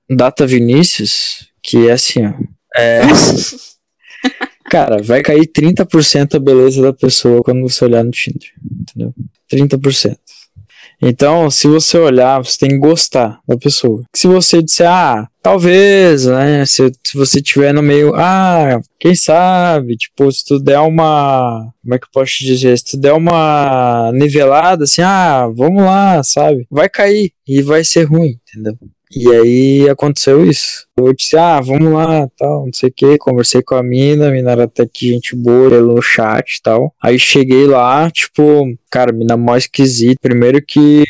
data 0.08 0.46
Vinícius 0.46 1.48
que 1.62 1.88
é 1.88 1.92
assim, 1.92 2.26
ó. 2.26 2.32
É, 2.76 3.00
cara, 4.70 5.02
vai 5.02 5.20
cair 5.20 5.46
30% 5.46 6.36
a 6.36 6.38
beleza 6.38 6.80
da 6.80 6.92
pessoa 6.92 7.42
quando 7.42 7.60
você 7.60 7.84
olhar 7.84 8.04
no 8.04 8.12
Tinder. 8.12 8.48
Entendeu? 8.80 9.12
30%. 9.52 10.16
Então, 11.02 11.50
se 11.50 11.66
você 11.66 11.98
olhar, 11.98 12.44
você 12.44 12.58
tem 12.58 12.70
que 12.70 12.78
gostar 12.78 13.40
da 13.48 13.56
pessoa. 13.56 14.04
Se 14.14 14.26
você 14.28 14.62
disser, 14.62 14.86
ah, 14.88 15.26
talvez, 15.42 16.26
né? 16.26 16.64
Se, 16.66 16.92
se 17.04 17.16
você 17.16 17.40
tiver 17.40 17.72
no 17.72 17.82
meio, 17.82 18.14
ah, 18.14 18.80
quem 18.98 19.14
sabe, 19.14 19.96
tipo, 19.96 20.30
se 20.30 20.44
tu 20.44 20.60
der 20.60 20.78
uma. 20.80 21.72
Como 21.82 21.94
é 21.94 21.98
que 21.98 22.04
eu 22.04 22.10
posso 22.12 22.32
te 22.32 22.44
dizer? 22.44 22.76
Se 22.78 22.84
tu 22.84 22.96
der 22.98 23.14
uma 23.14 24.12
nivelada, 24.12 24.84
assim, 24.84 25.00
ah, 25.00 25.48
vamos 25.48 25.82
lá, 25.82 26.22
sabe? 26.22 26.66
Vai 26.70 26.88
cair 26.88 27.32
e 27.48 27.62
vai 27.62 27.82
ser 27.82 28.04
ruim, 28.04 28.38
entendeu? 28.46 28.76
E 29.12 29.28
aí 29.28 29.88
aconteceu 29.88 30.44
isso. 30.44 30.86
Eu 30.96 31.12
disse, 31.12 31.36
ah, 31.36 31.60
vamos 31.60 31.92
lá, 31.92 32.28
tal, 32.38 32.66
não 32.66 32.72
sei 32.72 32.90
o 32.90 32.92
que. 32.92 33.18
Conversei 33.18 33.60
com 33.60 33.74
a 33.74 33.82
mina, 33.82 34.28
a 34.28 34.30
mina 34.30 34.52
era 34.52 34.64
até 34.64 34.86
que 34.86 35.08
gente 35.08 35.34
boa 35.34 35.68
pelo 35.68 36.00
chat 36.00 36.56
e 36.56 36.62
tal. 36.62 36.94
Aí 37.02 37.18
cheguei 37.18 37.66
lá, 37.66 38.08
tipo, 38.10 38.66
cara, 38.88 39.12
mina 39.12 39.36
mó 39.36 39.56
esquisita. 39.56 40.16
Primeiro 40.22 40.62
que 40.64 41.04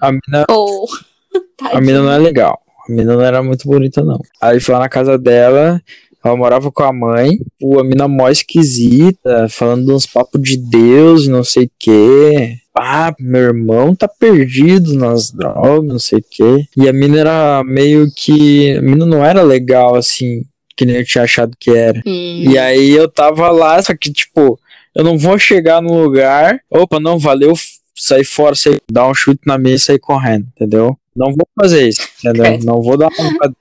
a 0.00 0.12
mina, 0.12 0.46
Oh, 0.48 0.86
a 1.72 1.80
mina 1.80 2.02
não 2.02 2.12
é 2.12 2.18
legal. 2.18 2.60
A 2.88 2.92
mina 2.92 3.14
não 3.14 3.22
era 3.22 3.42
muito 3.42 3.66
bonita, 3.66 4.04
não. 4.04 4.20
Aí 4.40 4.60
fui 4.60 4.74
lá 4.74 4.80
na 4.80 4.88
casa 4.88 5.18
dela, 5.18 5.82
ela 6.24 6.36
morava 6.36 6.70
com 6.70 6.84
a 6.84 6.92
mãe, 6.92 7.30
pô, 7.58 7.80
a 7.80 7.84
mina 7.84 8.06
mó 8.06 8.28
esquisita, 8.28 9.48
falando 9.48 9.92
uns 9.94 10.06
papos 10.06 10.40
de 10.40 10.56
Deus, 10.56 11.26
não 11.26 11.42
sei 11.42 11.64
o 11.64 11.70
que. 11.76 12.61
Ah, 12.74 13.14
meu 13.20 13.40
irmão 13.42 13.94
tá 13.94 14.08
perdido 14.08 14.94
nas 14.94 15.30
drogas, 15.30 15.84
não 15.88 15.98
sei 15.98 16.20
o 16.20 16.24
que. 16.28 16.66
E 16.76 16.88
a 16.88 16.92
mina 16.92 17.20
era 17.20 17.64
meio 17.64 18.10
que. 18.14 18.76
A 18.76 18.82
mina 18.82 19.04
não 19.04 19.24
era 19.24 19.42
legal, 19.42 19.94
assim, 19.94 20.42
que 20.76 20.84
nem 20.86 20.96
eu 20.96 21.04
tinha 21.04 21.24
achado 21.24 21.56
que 21.58 21.70
era. 21.70 22.00
Hum, 22.06 22.44
E 22.50 22.56
aí 22.58 22.90
eu 22.92 23.08
tava 23.08 23.50
lá, 23.50 23.80
só 23.82 23.94
que, 23.94 24.10
tipo, 24.10 24.58
eu 24.94 25.04
não 25.04 25.18
vou 25.18 25.38
chegar 25.38 25.82
no 25.82 26.02
lugar, 26.02 26.60
opa, 26.70 26.98
não, 26.98 27.18
valeu, 27.18 27.52
sair 27.94 28.24
fora, 28.24 28.54
sair, 28.54 28.78
dar 28.90 29.06
um 29.06 29.14
chute 29.14 29.40
na 29.46 29.58
mesa 29.58 29.76
e 29.76 29.78
sair 29.80 29.98
correndo, 29.98 30.46
entendeu? 30.56 30.96
Não 31.14 31.26
vou 31.26 31.46
fazer 31.60 31.88
isso, 31.88 32.00
entendeu? 32.18 32.44
Credo. 32.44 32.64
Não 32.66 32.82
vou 32.82 32.96
dar 32.96 33.08
uma. 33.18 33.54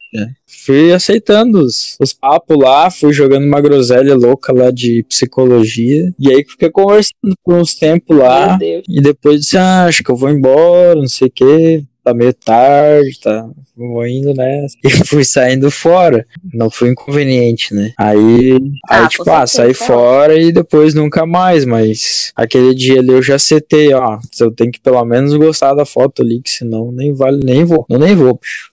Fui 0.66 0.94
aceitando 0.94 1.60
os, 1.60 1.98
os 2.00 2.14
papos 2.14 2.58
lá, 2.58 2.90
fui 2.92 3.12
jogando 3.14 3.46
uma 3.46 3.62
groselha 3.62 4.16
louca 4.16 4.54
lá 4.54 4.70
de 4.70 5.04
psicologia, 5.04 6.14
e 6.20 6.30
aí 6.30 6.46
fiquei 6.48 6.70
conversando 6.70 7.34
por 7.44 7.56
uns 7.56 7.74
tempos 7.74 8.16
lá, 8.16 8.60
e 8.62 9.02
depois 9.02 9.42
disse, 9.42 9.58
ah, 9.58 9.86
acho 9.86 10.04
que 10.04 10.12
eu 10.12 10.16
vou 10.16 10.30
embora, 10.30 10.96
não 10.96 11.08
sei 11.08 11.28
o 11.28 11.32
que, 11.32 11.84
tá 12.04 12.14
meio 12.14 12.34
tarde, 12.34 13.20
tá, 13.22 13.48
vou 13.76 14.06
indo 14.06 14.34
nessa. 14.36 14.76
E 14.84 14.90
fui 15.06 15.24
saindo 15.24 15.70
fora, 15.70 16.26
não 16.54 16.70
foi 16.70 16.90
inconveniente, 16.90 17.74
né? 17.74 17.92
Aí, 17.98 18.58
Ah, 18.90 19.04
aí 19.04 19.08
tipo, 19.08 19.30
ah, 19.30 19.46
saí 19.48 19.74
fora 19.74 20.36
e 20.40 20.52
depois 20.52 20.94
nunca 20.94 21.26
mais, 21.26 21.66
mas 21.66 22.32
aquele 22.36 22.74
dia 22.74 23.00
ali 23.00 23.10
eu 23.10 23.22
já 23.22 23.38
setei, 23.38 23.94
ó, 23.94 24.20
eu 24.40 24.52
tenho 24.52 24.72
que 24.72 24.80
pelo 24.80 25.04
menos 25.06 25.34
gostar 25.36 25.74
da 25.74 25.86
foto 25.86 26.22
ali, 26.22 26.42
que 26.42 26.50
senão 26.50 26.92
nem 26.92 27.14
vale, 27.14 27.40
nem 27.44 27.64
vou, 27.64 27.86
eu 27.90 28.00
nem 28.00 28.16
vou, 28.16 28.40
bicho. 28.40 28.72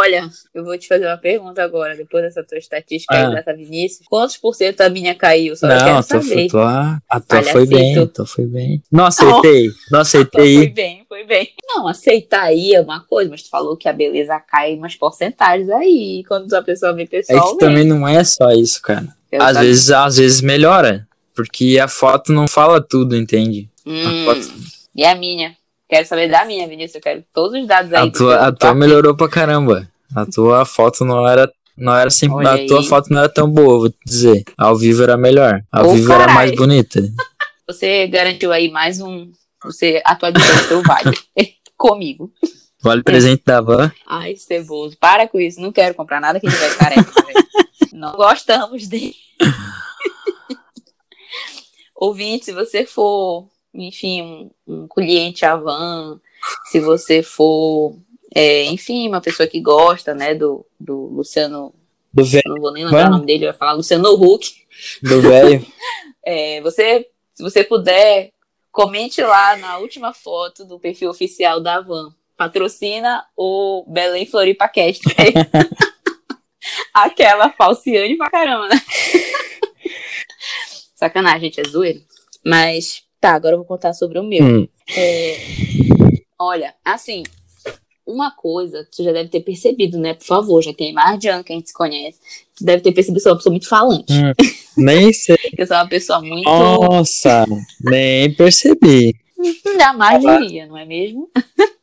Olha, 0.00 0.30
eu 0.54 0.64
vou 0.64 0.76
te 0.78 0.88
fazer 0.88 1.06
uma 1.06 1.16
pergunta 1.18 1.62
agora, 1.62 1.94
depois 1.94 2.22
dessa 2.24 2.42
tua 2.42 2.56
estatística 2.58 3.14
aí 3.14 3.24
Ah. 3.24 3.30
dessa 3.30 3.52
Vinícius. 3.54 4.06
Quantos 4.08 4.36
por 4.36 4.54
cento 4.54 4.80
a 4.80 4.88
minha 4.88 5.14
caiu? 5.14 5.54
Só 5.56 5.66
não, 5.66 5.78
tua, 5.78 6.02
saber. 6.02 6.48
tua, 6.48 6.98
a 7.08 7.20
tua 7.20 7.42
foi 7.42 7.66
Palhacito. 7.66 7.74
bem, 7.76 7.98
a 7.98 8.06
tua 8.06 8.26
foi 8.26 8.46
bem. 8.46 8.82
Não 8.90 9.04
aceitei, 9.06 9.66
não 9.66 9.72
foi 9.90 10.00
aceitei. 10.00 10.68
bem, 10.70 11.04
foi 11.08 11.24
bem. 11.24 11.50
Não, 11.66 11.86
aceitar 11.86 12.44
aí 12.44 12.72
é 12.74 12.80
uma 12.80 13.00
coisa, 13.00 13.30
mas 13.30 13.42
tu 13.42 13.50
falou 13.50 13.76
que 13.76 13.88
a 13.88 13.92
beleza 13.92 14.38
cai 14.40 14.72
em 14.72 14.78
umas 14.78 14.94
porcentagens 14.96 15.68
aí, 15.70 16.24
quando 16.26 16.52
a 16.54 16.62
pessoa 16.62 16.92
vê 16.94 17.02
É 17.02 17.06
pessoalmente. 17.06 17.52
que 17.52 17.58
também 17.58 17.84
não 17.84 18.06
é 18.08 18.24
só 18.24 18.50
isso, 18.52 18.80
cara. 18.82 19.06
Eu 19.30 19.40
Às 19.42 19.54
sabia. 19.54 19.68
vezes, 19.68 19.90
às 19.90 20.16
vezes 20.16 20.40
melhora. 20.40 21.06
Porque 21.34 21.78
a 21.78 21.86
foto 21.88 22.32
não 22.32 22.48
fala 22.48 22.80
tudo, 22.80 23.16
entende? 23.16 23.68
Hum, 23.86 24.02
a 24.28 24.34
foto- 24.34 24.52
E 24.94 25.04
a 25.04 25.14
minha? 25.14 25.56
Quero 25.90 26.06
saber 26.06 26.30
da 26.30 26.44
minha, 26.44 26.68
Vinícius. 26.68 26.94
Eu 26.94 27.00
quero 27.00 27.24
todos 27.34 27.60
os 27.60 27.66
dados 27.66 27.92
aí. 27.92 28.08
A 28.08 28.12
tua, 28.12 28.46
a 28.46 28.52
tua 28.52 28.74
melhorou 28.74 29.16
pra 29.16 29.28
caramba. 29.28 29.90
A 30.14 30.24
tua 30.24 30.64
foto 30.64 31.04
não 31.04 31.28
era. 31.28 31.52
Não 31.76 31.96
era 31.96 32.08
Olha 32.30 32.52
a 32.52 32.66
tua 32.66 32.82
foto 32.84 33.10
não 33.10 33.20
era 33.20 33.28
tão 33.28 33.50
boa, 33.50 33.78
vou 33.80 33.90
te 33.90 33.96
dizer. 34.04 34.44
Ao 34.56 34.76
vivo 34.76 35.02
era 35.02 35.16
melhor. 35.16 35.62
Ao 35.72 35.92
vivo 35.92 36.12
era 36.12 36.20
carai. 36.20 36.34
mais 36.34 36.54
bonita. 36.54 37.00
Você 37.66 38.06
garantiu 38.06 38.52
aí 38.52 38.70
mais 38.70 39.00
um. 39.00 39.32
Você 39.64 40.00
atualizou 40.04 40.54
o 40.54 40.68
seu 40.68 40.82
vale 40.82 41.16
comigo. 41.76 42.32
Vale 42.82 43.02
presente 43.02 43.42
da 43.44 43.60
van. 43.60 43.90
Ai, 44.06 44.36
ceboso. 44.36 44.96
Para 44.98 45.26
com 45.26 45.40
isso. 45.40 45.60
Não 45.60 45.72
quero 45.72 45.94
comprar 45.94 46.20
nada 46.20 46.38
que 46.38 46.46
ele 46.46 46.56
vai 46.56 46.76
careca. 46.76 47.02
velho. 47.02 47.46
Não 47.92 48.12
gostamos 48.12 48.86
dele. 48.86 49.14
Ouvinte, 51.96 52.46
se 52.46 52.52
você 52.52 52.86
for, 52.86 53.48
enfim, 53.74 54.22
um, 54.22 54.50
um 54.66 54.88
cliente 54.88 55.44
Avan, 55.44 56.20
se 56.64 56.80
você 56.80 57.22
for, 57.22 57.96
é, 58.34 58.64
enfim, 58.64 59.08
uma 59.08 59.20
pessoa 59.20 59.46
que 59.46 59.60
gosta, 59.60 60.14
né, 60.14 60.34
do, 60.34 60.64
do 60.78 61.06
Luciano, 61.06 61.74
Do 62.12 62.24
velho. 62.24 62.42
não 62.46 62.60
vou 62.60 62.72
nem 62.72 62.84
lembrar 62.84 63.08
o 63.08 63.10
nome 63.10 63.26
dele, 63.26 63.46
vai 63.46 63.54
falar 63.54 63.72
Luciano 63.72 64.14
Huck. 64.14 64.54
Do 65.02 65.20
velho. 65.20 65.64
É, 66.22 66.60
você, 66.60 67.08
se 67.32 67.42
você 67.42 67.64
puder, 67.64 68.30
comente 68.70 69.22
lá 69.22 69.56
na 69.56 69.78
última 69.78 70.12
foto 70.12 70.66
do 70.66 70.78
perfil 70.78 71.08
oficial 71.08 71.62
da 71.62 71.80
Van. 71.80 72.14
Patrocina 72.36 73.24
o 73.34 73.86
Belém 73.88 74.26
Floripa 74.26 74.68
Cast. 74.68 75.02
Aquela 76.92 77.50
falciane 77.50 78.18
pra 78.18 78.30
caramba, 78.30 78.68
né? 78.68 78.76
Sacanagem, 80.94 81.50
gente, 81.50 81.60
é 81.60 81.64
zoeira. 81.64 82.00
Mas, 82.44 83.02
tá, 83.20 83.34
agora 83.34 83.54
eu 83.54 83.58
vou 83.58 83.66
contar 83.66 83.92
sobre 83.92 84.18
o 84.18 84.22
meu. 84.22 84.42
Hum. 84.42 84.68
É, 84.96 85.36
olha, 86.38 86.74
assim, 86.84 87.22
uma 88.06 88.30
coisa 88.30 88.84
que 88.84 88.96
você 88.96 89.04
já 89.04 89.12
deve 89.12 89.28
ter 89.28 89.40
percebido, 89.40 89.98
né? 89.98 90.14
Por 90.14 90.24
favor, 90.24 90.62
já 90.62 90.72
tem 90.72 90.92
mais 90.92 91.18
de 91.18 91.28
ano 91.28 91.44
que 91.44 91.52
a 91.52 91.56
gente 91.56 91.68
se 91.68 91.74
conhece. 91.74 92.18
Você 92.54 92.64
deve 92.64 92.82
ter 92.82 92.92
percebido 92.92 93.14
que 93.14 93.20
eu 93.20 93.22
sou 93.22 93.32
uma 93.32 93.38
pessoa 93.38 93.52
muito 93.52 93.68
falante. 93.68 94.12
Hum. 94.12 94.32
Nem 94.76 95.12
sei. 95.12 95.36
Eu 95.58 95.66
sou 95.66 95.76
uma 95.76 95.88
pessoa 95.88 96.20
muito. 96.20 96.48
Nossa, 96.48 97.44
nem 97.80 98.32
percebi. 98.34 99.14
Jamais 99.78 100.20
diria, 100.20 100.66
não 100.66 100.76
é 100.76 100.84
mesmo? 100.84 101.30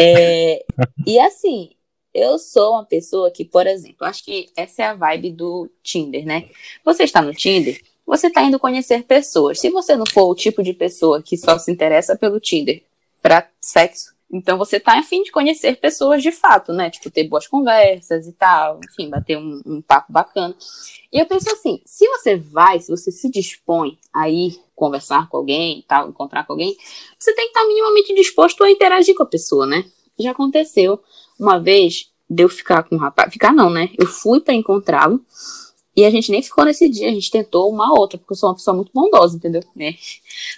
É, 0.00 0.64
e 1.04 1.18
assim, 1.18 1.70
eu 2.14 2.38
sou 2.38 2.74
uma 2.74 2.84
pessoa 2.84 3.32
que, 3.32 3.44
por 3.44 3.66
exemplo, 3.66 4.06
acho 4.06 4.24
que 4.24 4.48
essa 4.56 4.82
é 4.82 4.86
a 4.86 4.94
vibe 4.94 5.32
do 5.32 5.68
Tinder, 5.82 6.24
né? 6.24 6.48
Você 6.84 7.02
está 7.02 7.20
no 7.20 7.34
Tinder, 7.34 7.80
você 8.08 8.28
está 8.28 8.42
indo 8.42 8.58
conhecer 8.58 9.04
pessoas. 9.04 9.60
Se 9.60 9.68
você 9.68 9.94
não 9.94 10.06
for 10.06 10.30
o 10.30 10.34
tipo 10.34 10.62
de 10.62 10.72
pessoa 10.72 11.22
que 11.22 11.36
só 11.36 11.58
se 11.58 11.70
interessa 11.70 12.16
pelo 12.16 12.40
Tinder 12.40 12.82
para 13.20 13.46
sexo, 13.60 14.14
então 14.32 14.56
você 14.56 14.80
tá 14.80 14.98
afim 14.98 15.22
de 15.22 15.30
conhecer 15.30 15.76
pessoas 15.76 16.22
de 16.22 16.32
fato, 16.32 16.72
né? 16.72 16.88
Tipo, 16.88 17.10
ter 17.10 17.24
boas 17.24 17.46
conversas 17.46 18.26
e 18.26 18.32
tal, 18.32 18.80
enfim, 18.82 19.10
bater 19.10 19.36
um, 19.36 19.60
um 19.64 19.82
papo 19.82 20.10
bacana. 20.10 20.56
E 21.12 21.18
eu 21.18 21.26
penso 21.26 21.50
assim, 21.50 21.82
se 21.84 22.08
você 22.08 22.36
vai, 22.36 22.80
se 22.80 22.90
você 22.90 23.12
se 23.12 23.30
dispõe 23.30 23.98
a 24.12 24.28
ir 24.28 24.58
conversar 24.74 25.28
com 25.28 25.36
alguém 25.36 25.80
e 25.80 25.82
tal, 25.82 26.08
encontrar 26.08 26.46
com 26.46 26.54
alguém, 26.54 26.74
você 27.18 27.34
tem 27.34 27.44
que 27.44 27.58
estar 27.58 27.66
minimamente 27.66 28.14
disposto 28.14 28.64
a 28.64 28.70
interagir 28.70 29.14
com 29.14 29.22
a 29.22 29.26
pessoa, 29.26 29.66
né? 29.66 29.84
Já 30.18 30.30
aconteceu 30.30 30.98
uma 31.38 31.60
vez 31.60 32.10
de 32.28 32.42
eu 32.42 32.48
ficar 32.48 32.84
com 32.84 32.96
um 32.96 32.98
rapaz, 32.98 33.30
ficar 33.30 33.52
não, 33.52 33.68
né? 33.68 33.90
Eu 33.98 34.06
fui 34.06 34.40
para 34.40 34.54
encontrá-lo 34.54 35.22
e 35.98 36.04
a 36.04 36.10
gente 36.10 36.30
nem 36.30 36.40
ficou 36.40 36.64
nesse 36.64 36.88
dia, 36.88 37.08
a 37.08 37.12
gente 37.12 37.28
tentou 37.28 37.68
uma 37.68 37.90
outra, 37.90 38.16
porque 38.16 38.32
eu 38.32 38.36
sou 38.36 38.48
uma 38.48 38.54
pessoa 38.54 38.76
muito 38.76 38.92
bondosa, 38.94 39.36
entendeu? 39.36 39.62
Né? 39.74 39.96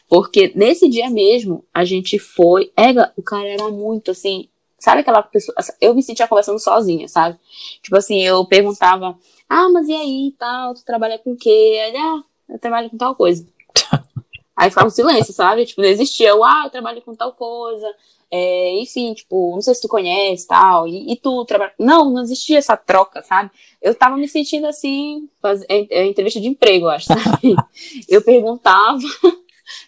Porque 0.06 0.52
nesse 0.54 0.86
dia 0.86 1.08
mesmo, 1.08 1.64
a 1.72 1.82
gente 1.82 2.18
foi. 2.18 2.70
Ega, 2.76 3.10
o 3.16 3.22
cara 3.22 3.48
era 3.48 3.70
muito 3.70 4.10
assim. 4.10 4.50
Sabe 4.78 5.00
aquela 5.00 5.22
pessoa. 5.22 5.56
Eu 5.80 5.94
me 5.94 6.02
sentia 6.02 6.28
conversando 6.28 6.58
sozinha, 6.58 7.08
sabe? 7.08 7.38
Tipo 7.80 7.96
assim, 7.96 8.20
eu 8.22 8.44
perguntava, 8.44 9.18
ah, 9.48 9.70
mas 9.70 9.88
e 9.88 9.94
aí 9.94 10.34
tal? 10.38 10.74
Tu 10.74 10.84
trabalha 10.84 11.18
com 11.18 11.32
o 11.32 11.36
quê? 11.36 11.48
Ele, 11.48 11.96
ah, 11.96 12.22
eu 12.50 12.58
trabalho 12.58 12.90
com 12.90 12.98
tal 12.98 13.14
coisa. 13.14 13.48
aí 14.54 14.68
ficava 14.68 14.88
um 14.88 14.90
silêncio, 14.90 15.32
sabe? 15.32 15.64
Tipo, 15.64 15.80
não 15.80 15.88
existia, 15.88 16.28
eu, 16.28 16.44
ah, 16.44 16.64
eu 16.66 16.70
trabalho 16.70 17.00
com 17.00 17.14
tal 17.14 17.32
coisa. 17.32 17.90
É, 18.32 18.74
enfim, 18.80 19.12
tipo, 19.12 19.52
não 19.54 19.60
sei 19.60 19.74
se 19.74 19.82
tu 19.82 19.88
conhece 19.88 20.46
tal, 20.46 20.86
e, 20.86 21.12
e 21.12 21.16
tu 21.16 21.44
trabalha. 21.44 21.72
Não, 21.78 22.10
não 22.10 22.22
existia 22.22 22.58
essa 22.58 22.76
troca, 22.76 23.22
sabe? 23.22 23.50
Eu 23.82 23.94
tava 23.94 24.16
me 24.16 24.28
sentindo 24.28 24.66
assim, 24.66 25.28
faz... 25.42 25.62
é, 25.68 25.86
é 25.90 26.06
entrevista 26.06 26.40
de 26.40 26.46
emprego, 26.46 26.86
eu 26.86 26.90
acho, 26.90 27.06
sabe? 27.06 27.56
eu 28.08 28.22
perguntava, 28.22 29.00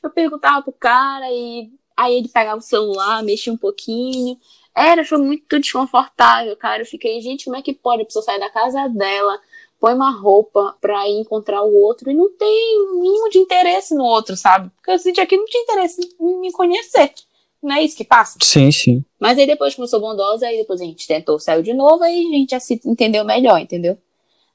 eu 0.02 0.10
perguntava 0.10 0.62
pro 0.62 0.72
cara 0.72 1.30
e 1.30 1.70
aí 1.96 2.16
ele 2.16 2.28
pegava 2.28 2.58
o 2.58 2.62
celular, 2.62 3.22
mexia 3.22 3.52
um 3.52 3.56
pouquinho. 3.56 4.36
Era, 4.74 5.04
foi 5.04 5.18
muito 5.18 5.60
desconfortável, 5.60 6.56
cara. 6.56 6.82
Eu 6.82 6.86
fiquei, 6.86 7.20
gente, 7.20 7.44
como 7.44 7.56
é 7.56 7.62
que 7.62 7.74
pode 7.74 8.02
a 8.02 8.04
pessoa 8.06 8.24
sair 8.24 8.40
da 8.40 8.50
casa 8.50 8.88
dela, 8.88 9.38
põe 9.78 9.94
uma 9.94 10.10
roupa 10.10 10.76
pra 10.80 11.08
ir 11.08 11.20
encontrar 11.20 11.62
o 11.62 11.74
outro 11.74 12.10
e 12.10 12.14
não 12.14 12.30
tem 12.32 12.80
o 12.80 13.00
mínimo 13.00 13.28
de 13.28 13.38
interesse 13.38 13.94
no 13.94 14.04
outro, 14.04 14.36
sabe? 14.36 14.70
Porque 14.76 14.90
eu 14.90 14.98
senti 14.98 15.20
aqui 15.20 15.36
não 15.36 15.44
tinha 15.44 15.62
interesse 15.62 16.16
em 16.20 16.40
me 16.40 16.50
conhecer. 16.50 17.12
Não 17.62 17.76
é 17.76 17.82
isso 17.84 17.96
que 17.96 18.04
passa? 18.04 18.38
Sim, 18.42 18.72
sim. 18.72 19.04
Mas 19.20 19.38
aí 19.38 19.46
depois 19.46 19.74
começou 19.74 20.00
bondosa, 20.00 20.46
aí 20.46 20.56
depois 20.58 20.80
a 20.80 20.84
gente 20.84 21.06
tentou, 21.06 21.38
saiu 21.38 21.62
de 21.62 21.72
novo, 21.72 22.02
aí 22.02 22.26
a 22.26 22.36
gente 22.36 22.50
já 22.50 22.60
se 22.60 22.80
entendeu 22.84 23.24
melhor, 23.24 23.58
entendeu? 23.60 23.96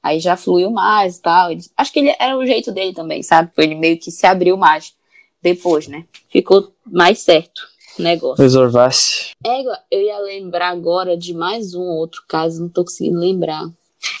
Aí 0.02 0.20
já 0.20 0.36
fluiu 0.36 0.70
mais 0.70 1.16
e 1.16 1.22
tal. 1.22 1.50
Ele- 1.50 1.64
acho 1.76 1.92
que 1.92 1.98
ele 2.00 2.14
era 2.18 2.36
o 2.36 2.46
jeito 2.46 2.70
dele 2.70 2.92
também, 2.92 3.22
sabe? 3.22 3.50
Ele 3.56 3.74
meio 3.74 3.98
que 3.98 4.10
se 4.10 4.26
abriu 4.26 4.56
mais 4.56 4.94
depois, 5.42 5.88
né? 5.88 6.04
Ficou 6.28 6.72
mais 6.86 7.20
certo 7.20 7.62
o 7.98 8.02
negócio. 8.02 8.42
Resolvasse. 8.42 9.30
Égua, 9.44 9.78
eu 9.90 10.00
ia 10.02 10.18
lembrar 10.18 10.68
agora 10.68 11.16
de 11.16 11.32
mais 11.34 11.74
um 11.74 11.82
outro 11.82 12.22
caso, 12.28 12.60
não 12.60 12.68
tô 12.68 12.84
conseguindo 12.84 13.18
lembrar. 13.18 13.64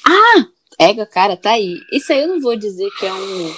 Ah! 0.06 0.46
Égua, 0.80 1.06
cara, 1.06 1.36
tá 1.36 1.52
aí. 1.52 1.78
Isso 1.92 2.12
aí 2.12 2.20
eu 2.20 2.28
não 2.28 2.40
vou 2.40 2.56
dizer 2.56 2.88
que 2.98 3.04
é 3.06 3.12
um, 3.12 3.54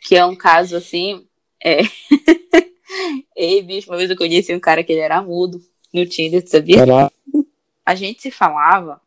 que 0.00 0.16
é 0.16 0.24
um 0.24 0.34
caso 0.34 0.76
assim. 0.76 1.26
É. 1.62 1.82
Ei, 3.36 3.62
bicho, 3.62 3.90
uma 3.90 3.96
vez 3.96 4.10
eu 4.10 4.16
conheci 4.16 4.54
um 4.54 4.60
cara 4.60 4.82
que 4.84 4.92
ele 4.92 5.00
era 5.00 5.20
mudo 5.22 5.60
no 5.92 6.06
Tinder, 6.06 6.42
sabia? 6.46 6.78
Caraca. 6.78 7.12
A 7.84 7.94
gente 7.94 8.22
se 8.22 8.30
falava, 8.30 9.00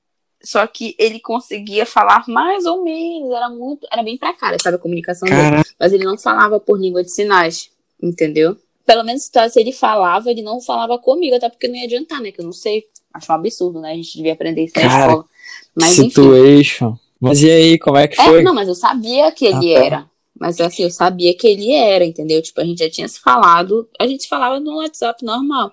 só 0.44 0.66
que 0.68 0.96
ele 1.00 1.20
conseguia 1.20 1.86
falar 1.86 2.24
mais 2.28 2.66
ou 2.66 2.84
menos, 2.84 3.32
era 3.32 3.50
muito, 3.50 3.88
era 3.92 4.04
bem 4.04 4.18
pra 4.18 4.34
cara, 4.34 4.60
sabe, 4.60 4.76
a 4.76 4.80
comunicação 4.80 5.28
dele. 5.28 5.64
Mas 5.80 5.94
ele 5.94 6.04
não 6.04 6.18
falava 6.18 6.60
por 6.60 6.80
língua 6.80 7.04
de 7.04 7.12
sinais, 7.12 7.70
entendeu? 8.02 8.58
Pelo 8.86 9.04
menos 9.04 9.28
tá, 9.30 9.50
se 9.50 9.60
ele 9.60 9.72
falava, 9.72 10.30
ele 10.30 10.44
não 10.44 10.62
falava 10.62 11.00
comigo, 11.00 11.36
até 11.36 11.50
porque 11.50 11.68
não 11.68 11.76
ia 11.76 11.86
adiantar, 11.86 12.22
né? 12.22 12.32
Que 12.32 12.40
eu 12.42 12.46
não 12.46 12.52
sei. 12.52 12.86
Acho 13.14 13.32
um 13.32 13.36
absurdo, 13.36 13.80
né? 13.82 13.94
A 13.94 13.96
gente 13.96 14.16
devia 14.16 14.34
aprender 14.34 14.66
isso 14.66 14.74
na 14.76 14.82
Cara, 14.84 15.06
escola. 15.06 15.26
Mas 15.74 15.98
enfim. 15.98 16.10
Situation. 16.10 16.96
Mas 17.20 17.42
e 17.42 17.50
aí, 17.50 17.80
como 17.80 17.98
é 17.98 18.08
que 18.08 18.22
É, 18.22 18.26
foi? 18.26 18.44
não, 18.44 18.54
mas 18.54 18.68
eu 18.68 18.76
sabia 18.76 19.32
que 19.32 19.46
ele 19.46 19.74
Ah, 19.76 19.80
tá. 19.80 19.86
era. 19.86 20.10
Mas 20.40 20.60
assim, 20.60 20.84
eu 20.84 20.92
sabia 20.92 21.36
que 21.36 21.48
ele 21.48 21.72
era, 21.72 22.04
entendeu? 22.04 22.42
Tipo, 22.42 22.62
a 22.62 22.66
gente 22.66 22.80
já 22.80 22.90
tinha 22.90 23.08
se 23.08 23.20
falado, 23.20 23.90
a 24.00 24.06
gente 24.06 24.24
se 24.24 24.30
falava 24.30 24.60
no 24.60 24.78
WhatsApp 24.78 25.24
normal. 25.24 25.72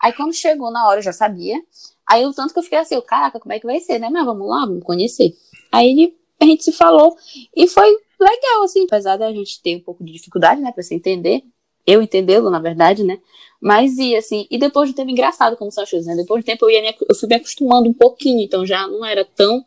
Aí 0.00 0.12
quando 0.12 0.32
chegou 0.32 0.70
na 0.70 0.86
hora, 0.86 1.00
eu 1.00 1.02
já 1.02 1.12
sabia. 1.12 1.60
Aí 2.06 2.24
o 2.24 2.32
tanto 2.32 2.52
que 2.52 2.58
eu 2.58 2.62
fiquei 2.62 2.78
assim, 2.78 3.00
caraca, 3.02 3.40
como 3.40 3.52
é 3.52 3.58
que 3.58 3.66
vai 3.66 3.80
ser, 3.80 3.98
né? 3.98 4.08
Mas 4.10 4.24
vamos 4.24 4.48
lá, 4.48 4.64
vamos 4.64 4.84
conhecer. 4.84 5.34
Aí 5.72 5.90
ele, 5.90 6.16
a 6.40 6.44
gente 6.44 6.64
se 6.64 6.72
falou 6.72 7.16
e 7.54 7.66
foi 7.66 7.88
legal, 8.20 8.62
assim, 8.64 8.84
apesar 8.84 9.16
da 9.16 9.32
gente 9.32 9.60
ter 9.62 9.76
um 9.76 9.80
pouco 9.80 10.04
de 10.04 10.12
dificuldade, 10.12 10.60
né, 10.60 10.72
pra 10.72 10.82
se 10.82 10.94
entender. 10.94 11.42
Eu 11.86 12.02
entendê-lo, 12.02 12.50
na 12.50 12.60
verdade, 12.60 13.02
né? 13.02 13.18
Mas 13.60 13.98
ia, 13.98 14.18
assim, 14.18 14.46
e 14.50 14.58
depois 14.58 14.88
de 14.88 14.92
um 14.92 14.96
tempo 14.96 15.10
engraçado, 15.10 15.56
como 15.56 15.72
são 15.72 15.82
as 15.82 15.90
coisas, 15.90 16.06
né? 16.06 16.14
Depois 16.14 16.44
de 16.44 16.50
um 16.50 16.52
tempo 16.52 16.66
eu, 16.66 16.70
ia 16.70 16.82
me, 16.82 16.94
eu 17.08 17.14
fui 17.14 17.28
me 17.28 17.34
acostumando 17.34 17.88
um 17.88 17.94
pouquinho, 17.94 18.40
então 18.40 18.64
já 18.64 18.86
não 18.86 19.04
era 19.04 19.24
tão 19.24 19.64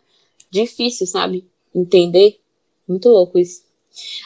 difícil, 0.50 1.08
sabe? 1.08 1.48
Entender. 1.74 2.40
Muito 2.88 3.10
louco 3.10 3.40
isso. 3.40 3.64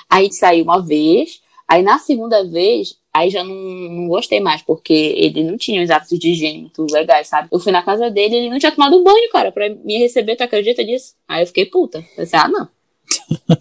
Aí 0.10 0.32
saiu 0.32 0.64
uma 0.64 0.82
vez, 0.82 1.42
aí 1.68 1.82
na 1.82 2.00
segunda 2.00 2.44
vez, 2.44 2.98
aí 3.14 3.30
já 3.30 3.44
não, 3.44 3.56
não 3.56 4.08
gostei 4.08 4.40
mais, 4.40 4.62
porque 4.62 4.94
ele 4.94 5.44
não 5.44 5.58
tinha 5.58 5.84
os 5.84 5.90
hábitos 5.90 6.20
de 6.20 6.32
higiene 6.32 6.62
muito 6.62 6.86
legais, 6.92 7.28
sabe? 7.28 7.48
Eu 7.52 7.60
fui 7.60 7.72
na 7.72 7.84
casa 7.84 8.10
dele, 8.12 8.36
ele 8.36 8.50
não 8.50 8.60
tinha 8.60 8.72
tomado 8.72 9.04
banho, 9.04 9.32
cara, 9.32 9.52
pra 9.52 9.70
me 9.70 9.98
receber, 9.98 10.36
tu 10.36 10.44
acredita 10.44 10.84
nisso? 10.84 11.16
Aí 11.28 11.42
eu 11.44 11.48
fiquei 11.48 11.66
puta. 11.66 12.04
Pensei, 12.16 12.38
ah, 12.38 12.48
não. 12.48 12.70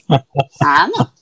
ah, 0.63 0.89
não. 0.89 1.13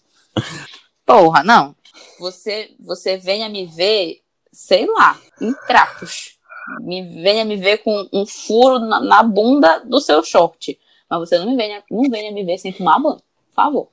Porra, 1.05 1.43
não. 1.45 1.75
Você, 2.19 2.75
você 2.81 3.17
venha 3.17 3.49
me 3.49 3.67
ver, 3.67 4.21
sei 4.53 4.87
lá, 4.87 5.21
em 5.41 5.53
trapos. 5.67 6.39
Me 6.81 7.03
venha 7.23 7.45
me 7.45 7.57
ver 7.57 7.79
com 7.79 8.09
um 8.13 8.25
furo 8.25 8.79
na, 8.79 9.01
na 9.01 9.23
bunda 9.23 9.81
do 9.81 10.01
seu 10.01 10.23
short. 10.23 10.79
Mas 11.11 11.19
você 11.19 11.39
não 11.39 11.47
me 11.47 11.57
venha, 11.57 11.83
não 11.91 12.09
venha 12.09 12.33
me 12.33 12.45
ver 12.45 12.57
sem 12.59 12.73
tomar 12.73 12.99
banho, 12.99 13.17
por 13.17 13.55
favor. 13.55 13.89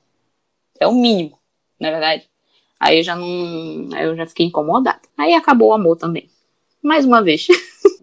É 0.80 0.86
o 0.88 0.92
mínimo, 0.92 1.38
não 1.78 1.88
é 1.88 1.92
verdade? 1.92 2.28
Aí 2.80 2.98
eu 2.98 3.02
já 3.04 3.14
não. 3.14 3.88
Aí 3.94 4.06
eu 4.06 4.16
já 4.16 4.26
fiquei 4.26 4.46
incomodada. 4.46 5.00
Aí 5.16 5.34
acabou 5.34 5.68
o 5.68 5.72
amor 5.74 5.96
também. 5.96 6.28
Mais 6.82 7.04
uma 7.04 7.22
vez. 7.22 7.46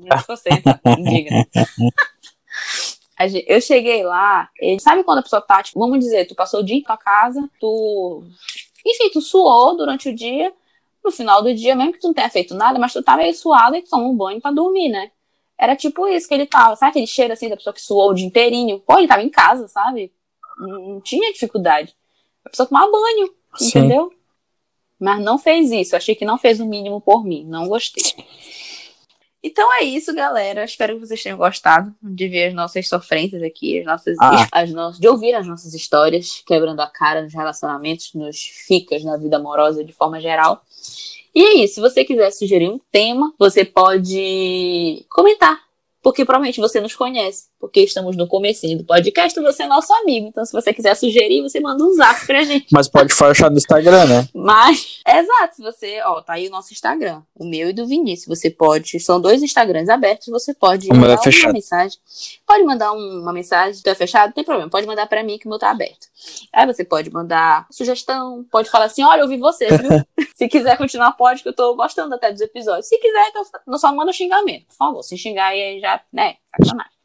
Gen- 3.27 3.43
Eu 3.47 3.59
cheguei 3.59 4.03
lá, 4.03 4.47
ele, 4.59 4.79
sabe 4.79 5.03
quando 5.03 5.17
a 5.19 5.23
pessoa 5.23 5.41
tá, 5.41 5.63
tipo, 5.63 5.79
vamos 5.79 5.99
dizer, 5.99 6.25
tu 6.27 6.35
passou 6.35 6.59
o 6.59 6.63
dia 6.63 6.75
em 6.75 6.83
tua 6.83 6.97
casa, 6.97 7.49
tu. 7.59 8.23
Enfim, 8.85 9.09
tu 9.11 9.21
suou 9.21 9.75
durante 9.75 10.07
o 10.09 10.15
dia, 10.15 10.53
no 11.03 11.11
final 11.11 11.41
do 11.41 11.53
dia, 11.53 11.75
mesmo 11.75 11.93
que 11.93 11.99
tu 11.99 12.07
não 12.07 12.13
tenha 12.13 12.29
feito 12.29 12.53
nada, 12.53 12.77
mas 12.77 12.93
tu 12.93 13.01
tá 13.01 13.17
meio 13.17 13.33
suado 13.33 13.75
e 13.75 13.81
tu 13.81 13.89
toma 13.89 14.03
um 14.03 14.15
banho 14.15 14.39
pra 14.39 14.51
dormir, 14.51 14.89
né? 14.89 15.09
Era 15.57 15.75
tipo 15.75 16.07
isso 16.07 16.27
que 16.27 16.33
ele 16.35 16.45
tava, 16.45 16.75
sabe 16.75 16.91
aquele 16.91 17.07
cheiro 17.07 17.33
assim 17.33 17.49
da 17.49 17.57
pessoa 17.57 17.73
que 17.73 17.81
suou 17.81 18.11
o 18.11 18.13
dia 18.13 18.27
inteirinho? 18.27 18.79
Pô, 18.81 18.99
ele 18.99 19.07
tava 19.07 19.23
em 19.23 19.29
casa, 19.29 19.67
sabe? 19.67 20.13
Não, 20.59 20.79
não 20.93 21.01
tinha 21.01 21.33
dificuldade. 21.33 21.95
A 22.47 22.49
pessoa 22.49 22.67
tomar 22.67 22.89
banho, 22.89 23.33
Sim. 23.57 23.67
entendeu? 23.67 24.11
Mas 24.97 25.21
não 25.23 25.37
fez 25.37 25.69
isso. 25.69 25.95
Achei 25.95 26.15
que 26.15 26.25
não 26.25 26.37
fez 26.37 26.59
o 26.59 26.65
mínimo 26.65 27.01
por 27.01 27.23
mim. 27.23 27.45
Não 27.45 27.67
gostei. 27.67 28.03
Então 29.43 29.71
é 29.79 29.83
isso, 29.83 30.13
galera. 30.15 30.63
Espero 30.63 30.95
que 30.95 31.05
vocês 31.05 31.21
tenham 31.21 31.37
gostado 31.37 31.93
de 32.01 32.27
ver 32.27 32.47
as 32.47 32.53
nossas 32.53 32.87
sofrências 32.87 33.43
aqui, 33.43 33.79
as 33.79 33.85
nossas, 33.85 34.17
Ah. 34.19 34.47
as 34.51 34.71
nossas, 34.71 34.99
de 34.99 35.07
ouvir 35.07 35.35
as 35.35 35.45
nossas 35.45 35.73
histórias, 35.73 36.41
quebrando 36.45 36.79
a 36.79 36.87
cara 36.87 37.21
nos 37.21 37.33
relacionamentos, 37.33 38.13
nos 38.13 38.39
ficas, 38.41 39.03
na 39.03 39.17
vida 39.17 39.37
amorosa 39.37 39.83
de 39.83 39.93
forma 39.93 40.19
geral. 40.19 40.63
E 41.35 41.43
é 41.43 41.53
isso. 41.63 41.75
Se 41.75 41.81
você 41.81 42.03
quiser 42.03 42.31
sugerir 42.31 42.69
um 42.69 42.79
tema, 42.91 43.33
você 43.37 43.63
pode 43.63 45.05
comentar. 45.09 45.67
Porque 46.01 46.23
provavelmente 46.23 46.59
você 46.61 46.79
nos 46.79 46.95
conhece. 46.95 47.47
Porque 47.59 47.81
estamos 47.81 48.15
no 48.15 48.27
comecinho 48.27 48.77
do 48.77 48.83
podcast, 48.85 49.39
você 49.41 49.63
é 49.63 49.67
nosso 49.67 49.91
amigo. 49.93 50.27
Então, 50.27 50.45
se 50.45 50.51
você 50.53 50.71
quiser 50.71 50.95
sugerir, 50.95 51.41
você 51.41 51.59
manda 51.59 51.83
um 51.83 51.91
zap 51.93 52.25
pra 52.27 52.43
gente. 52.43 52.67
Mas 52.71 52.87
pode 52.87 53.11
achar 53.31 53.49
no 53.49 53.57
Instagram, 53.57 54.05
né? 54.05 54.29
Mas, 54.33 55.01
exato, 55.07 55.55
se 55.55 55.61
você, 55.63 55.99
ó, 56.03 56.21
tá 56.21 56.33
aí 56.33 56.47
o 56.47 56.51
nosso 56.51 56.71
Instagram, 56.71 57.23
o 57.35 57.43
meu 57.45 57.69
e 57.69 57.73
do 57.73 57.87
Vinícius. 57.87 58.37
Você 58.37 58.51
pode, 58.51 58.99
são 58.99 59.19
dois 59.19 59.41
Instagrams 59.41 59.89
abertos, 59.89 60.27
você 60.27 60.53
pode 60.53 60.87
meu 60.87 60.95
é 60.97 60.99
mandar 60.99 61.21
uma 61.47 61.53
mensagem. 61.53 61.97
Pode 62.45 62.63
mandar 62.63 62.91
um- 62.93 63.21
uma 63.21 63.33
mensagem, 63.33 63.81
tu 63.81 63.89
é 63.89 63.95
fechado, 63.95 64.27
não 64.27 64.33
tem 64.33 64.43
problema, 64.43 64.69
pode 64.69 64.85
mandar 64.85 65.07
pra 65.07 65.23
mim 65.23 65.39
que 65.39 65.47
o 65.47 65.49
meu 65.49 65.57
tá 65.57 65.71
aberto. 65.71 66.07
Aí 66.53 66.65
você 66.65 66.83
pode 66.85 67.09
mandar 67.11 67.65
sugestão, 67.71 68.45
pode 68.51 68.69
falar 68.69 68.85
assim, 68.85 69.03
olha, 69.03 69.19
eu 69.21 69.23
ouvi 69.23 69.37
você, 69.37 69.67
viu? 69.67 69.89
se 70.35 70.47
quiser 70.47 70.77
continuar, 70.77 71.11
pode, 71.13 71.41
que 71.41 71.49
eu 71.49 71.53
tô 71.55 71.75
gostando 71.75 72.13
até 72.13 72.31
dos 72.31 72.41
episódios. 72.41 72.87
Se 72.87 72.97
quiser, 72.99 73.29
então 73.29 73.77
só 73.77 73.93
manda 73.93 74.13
xingamento, 74.13 74.67
por 74.67 74.75
favor. 74.75 75.01
Se 75.03 75.17
xingar 75.17 75.47
aí 75.47 75.79
já, 75.79 75.99
né, 76.13 76.35
sacanagem. 76.59 76.96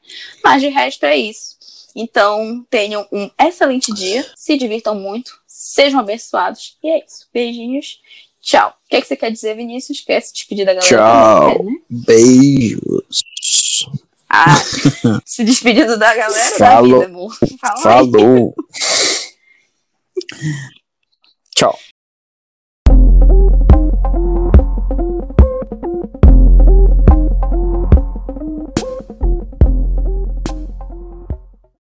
Mas 0.42 0.62
de 0.62 0.68
resto 0.68 1.04
é 1.04 1.16
isso. 1.16 1.56
Então, 1.94 2.66
tenham 2.70 3.06
um 3.12 3.30
excelente 3.38 3.92
dia, 3.92 4.26
se 4.34 4.56
divirtam 4.56 4.94
muito, 4.94 5.38
sejam 5.46 6.00
abençoados. 6.00 6.78
E 6.82 6.88
é 6.88 7.04
isso. 7.04 7.28
Beijinhos. 7.32 8.00
Tchau. 8.40 8.70
O 8.70 8.88
que, 8.88 8.96
é 8.96 9.00
que 9.00 9.06
você 9.06 9.16
quer 9.16 9.30
dizer, 9.30 9.54
Vinícius? 9.54 10.00
Quer 10.00 10.20
se 10.20 10.32
despedir 10.32 10.66
da 10.66 10.74
galera? 10.74 10.88
Tchau. 10.88 11.52
Quer, 11.52 11.64
né? 11.64 11.72
Beijos. 11.88 13.22
Ah, 14.28 14.56
se 15.26 15.44
despedindo 15.44 15.98
da 15.98 16.14
galera 16.14 16.56
Falou. 16.56 17.00
da 17.00 17.06
vida, 17.06 17.18
amor. 17.18 17.36
Fala. 17.60 17.82
Falou. 17.82 18.54
Tchau. 21.54 21.78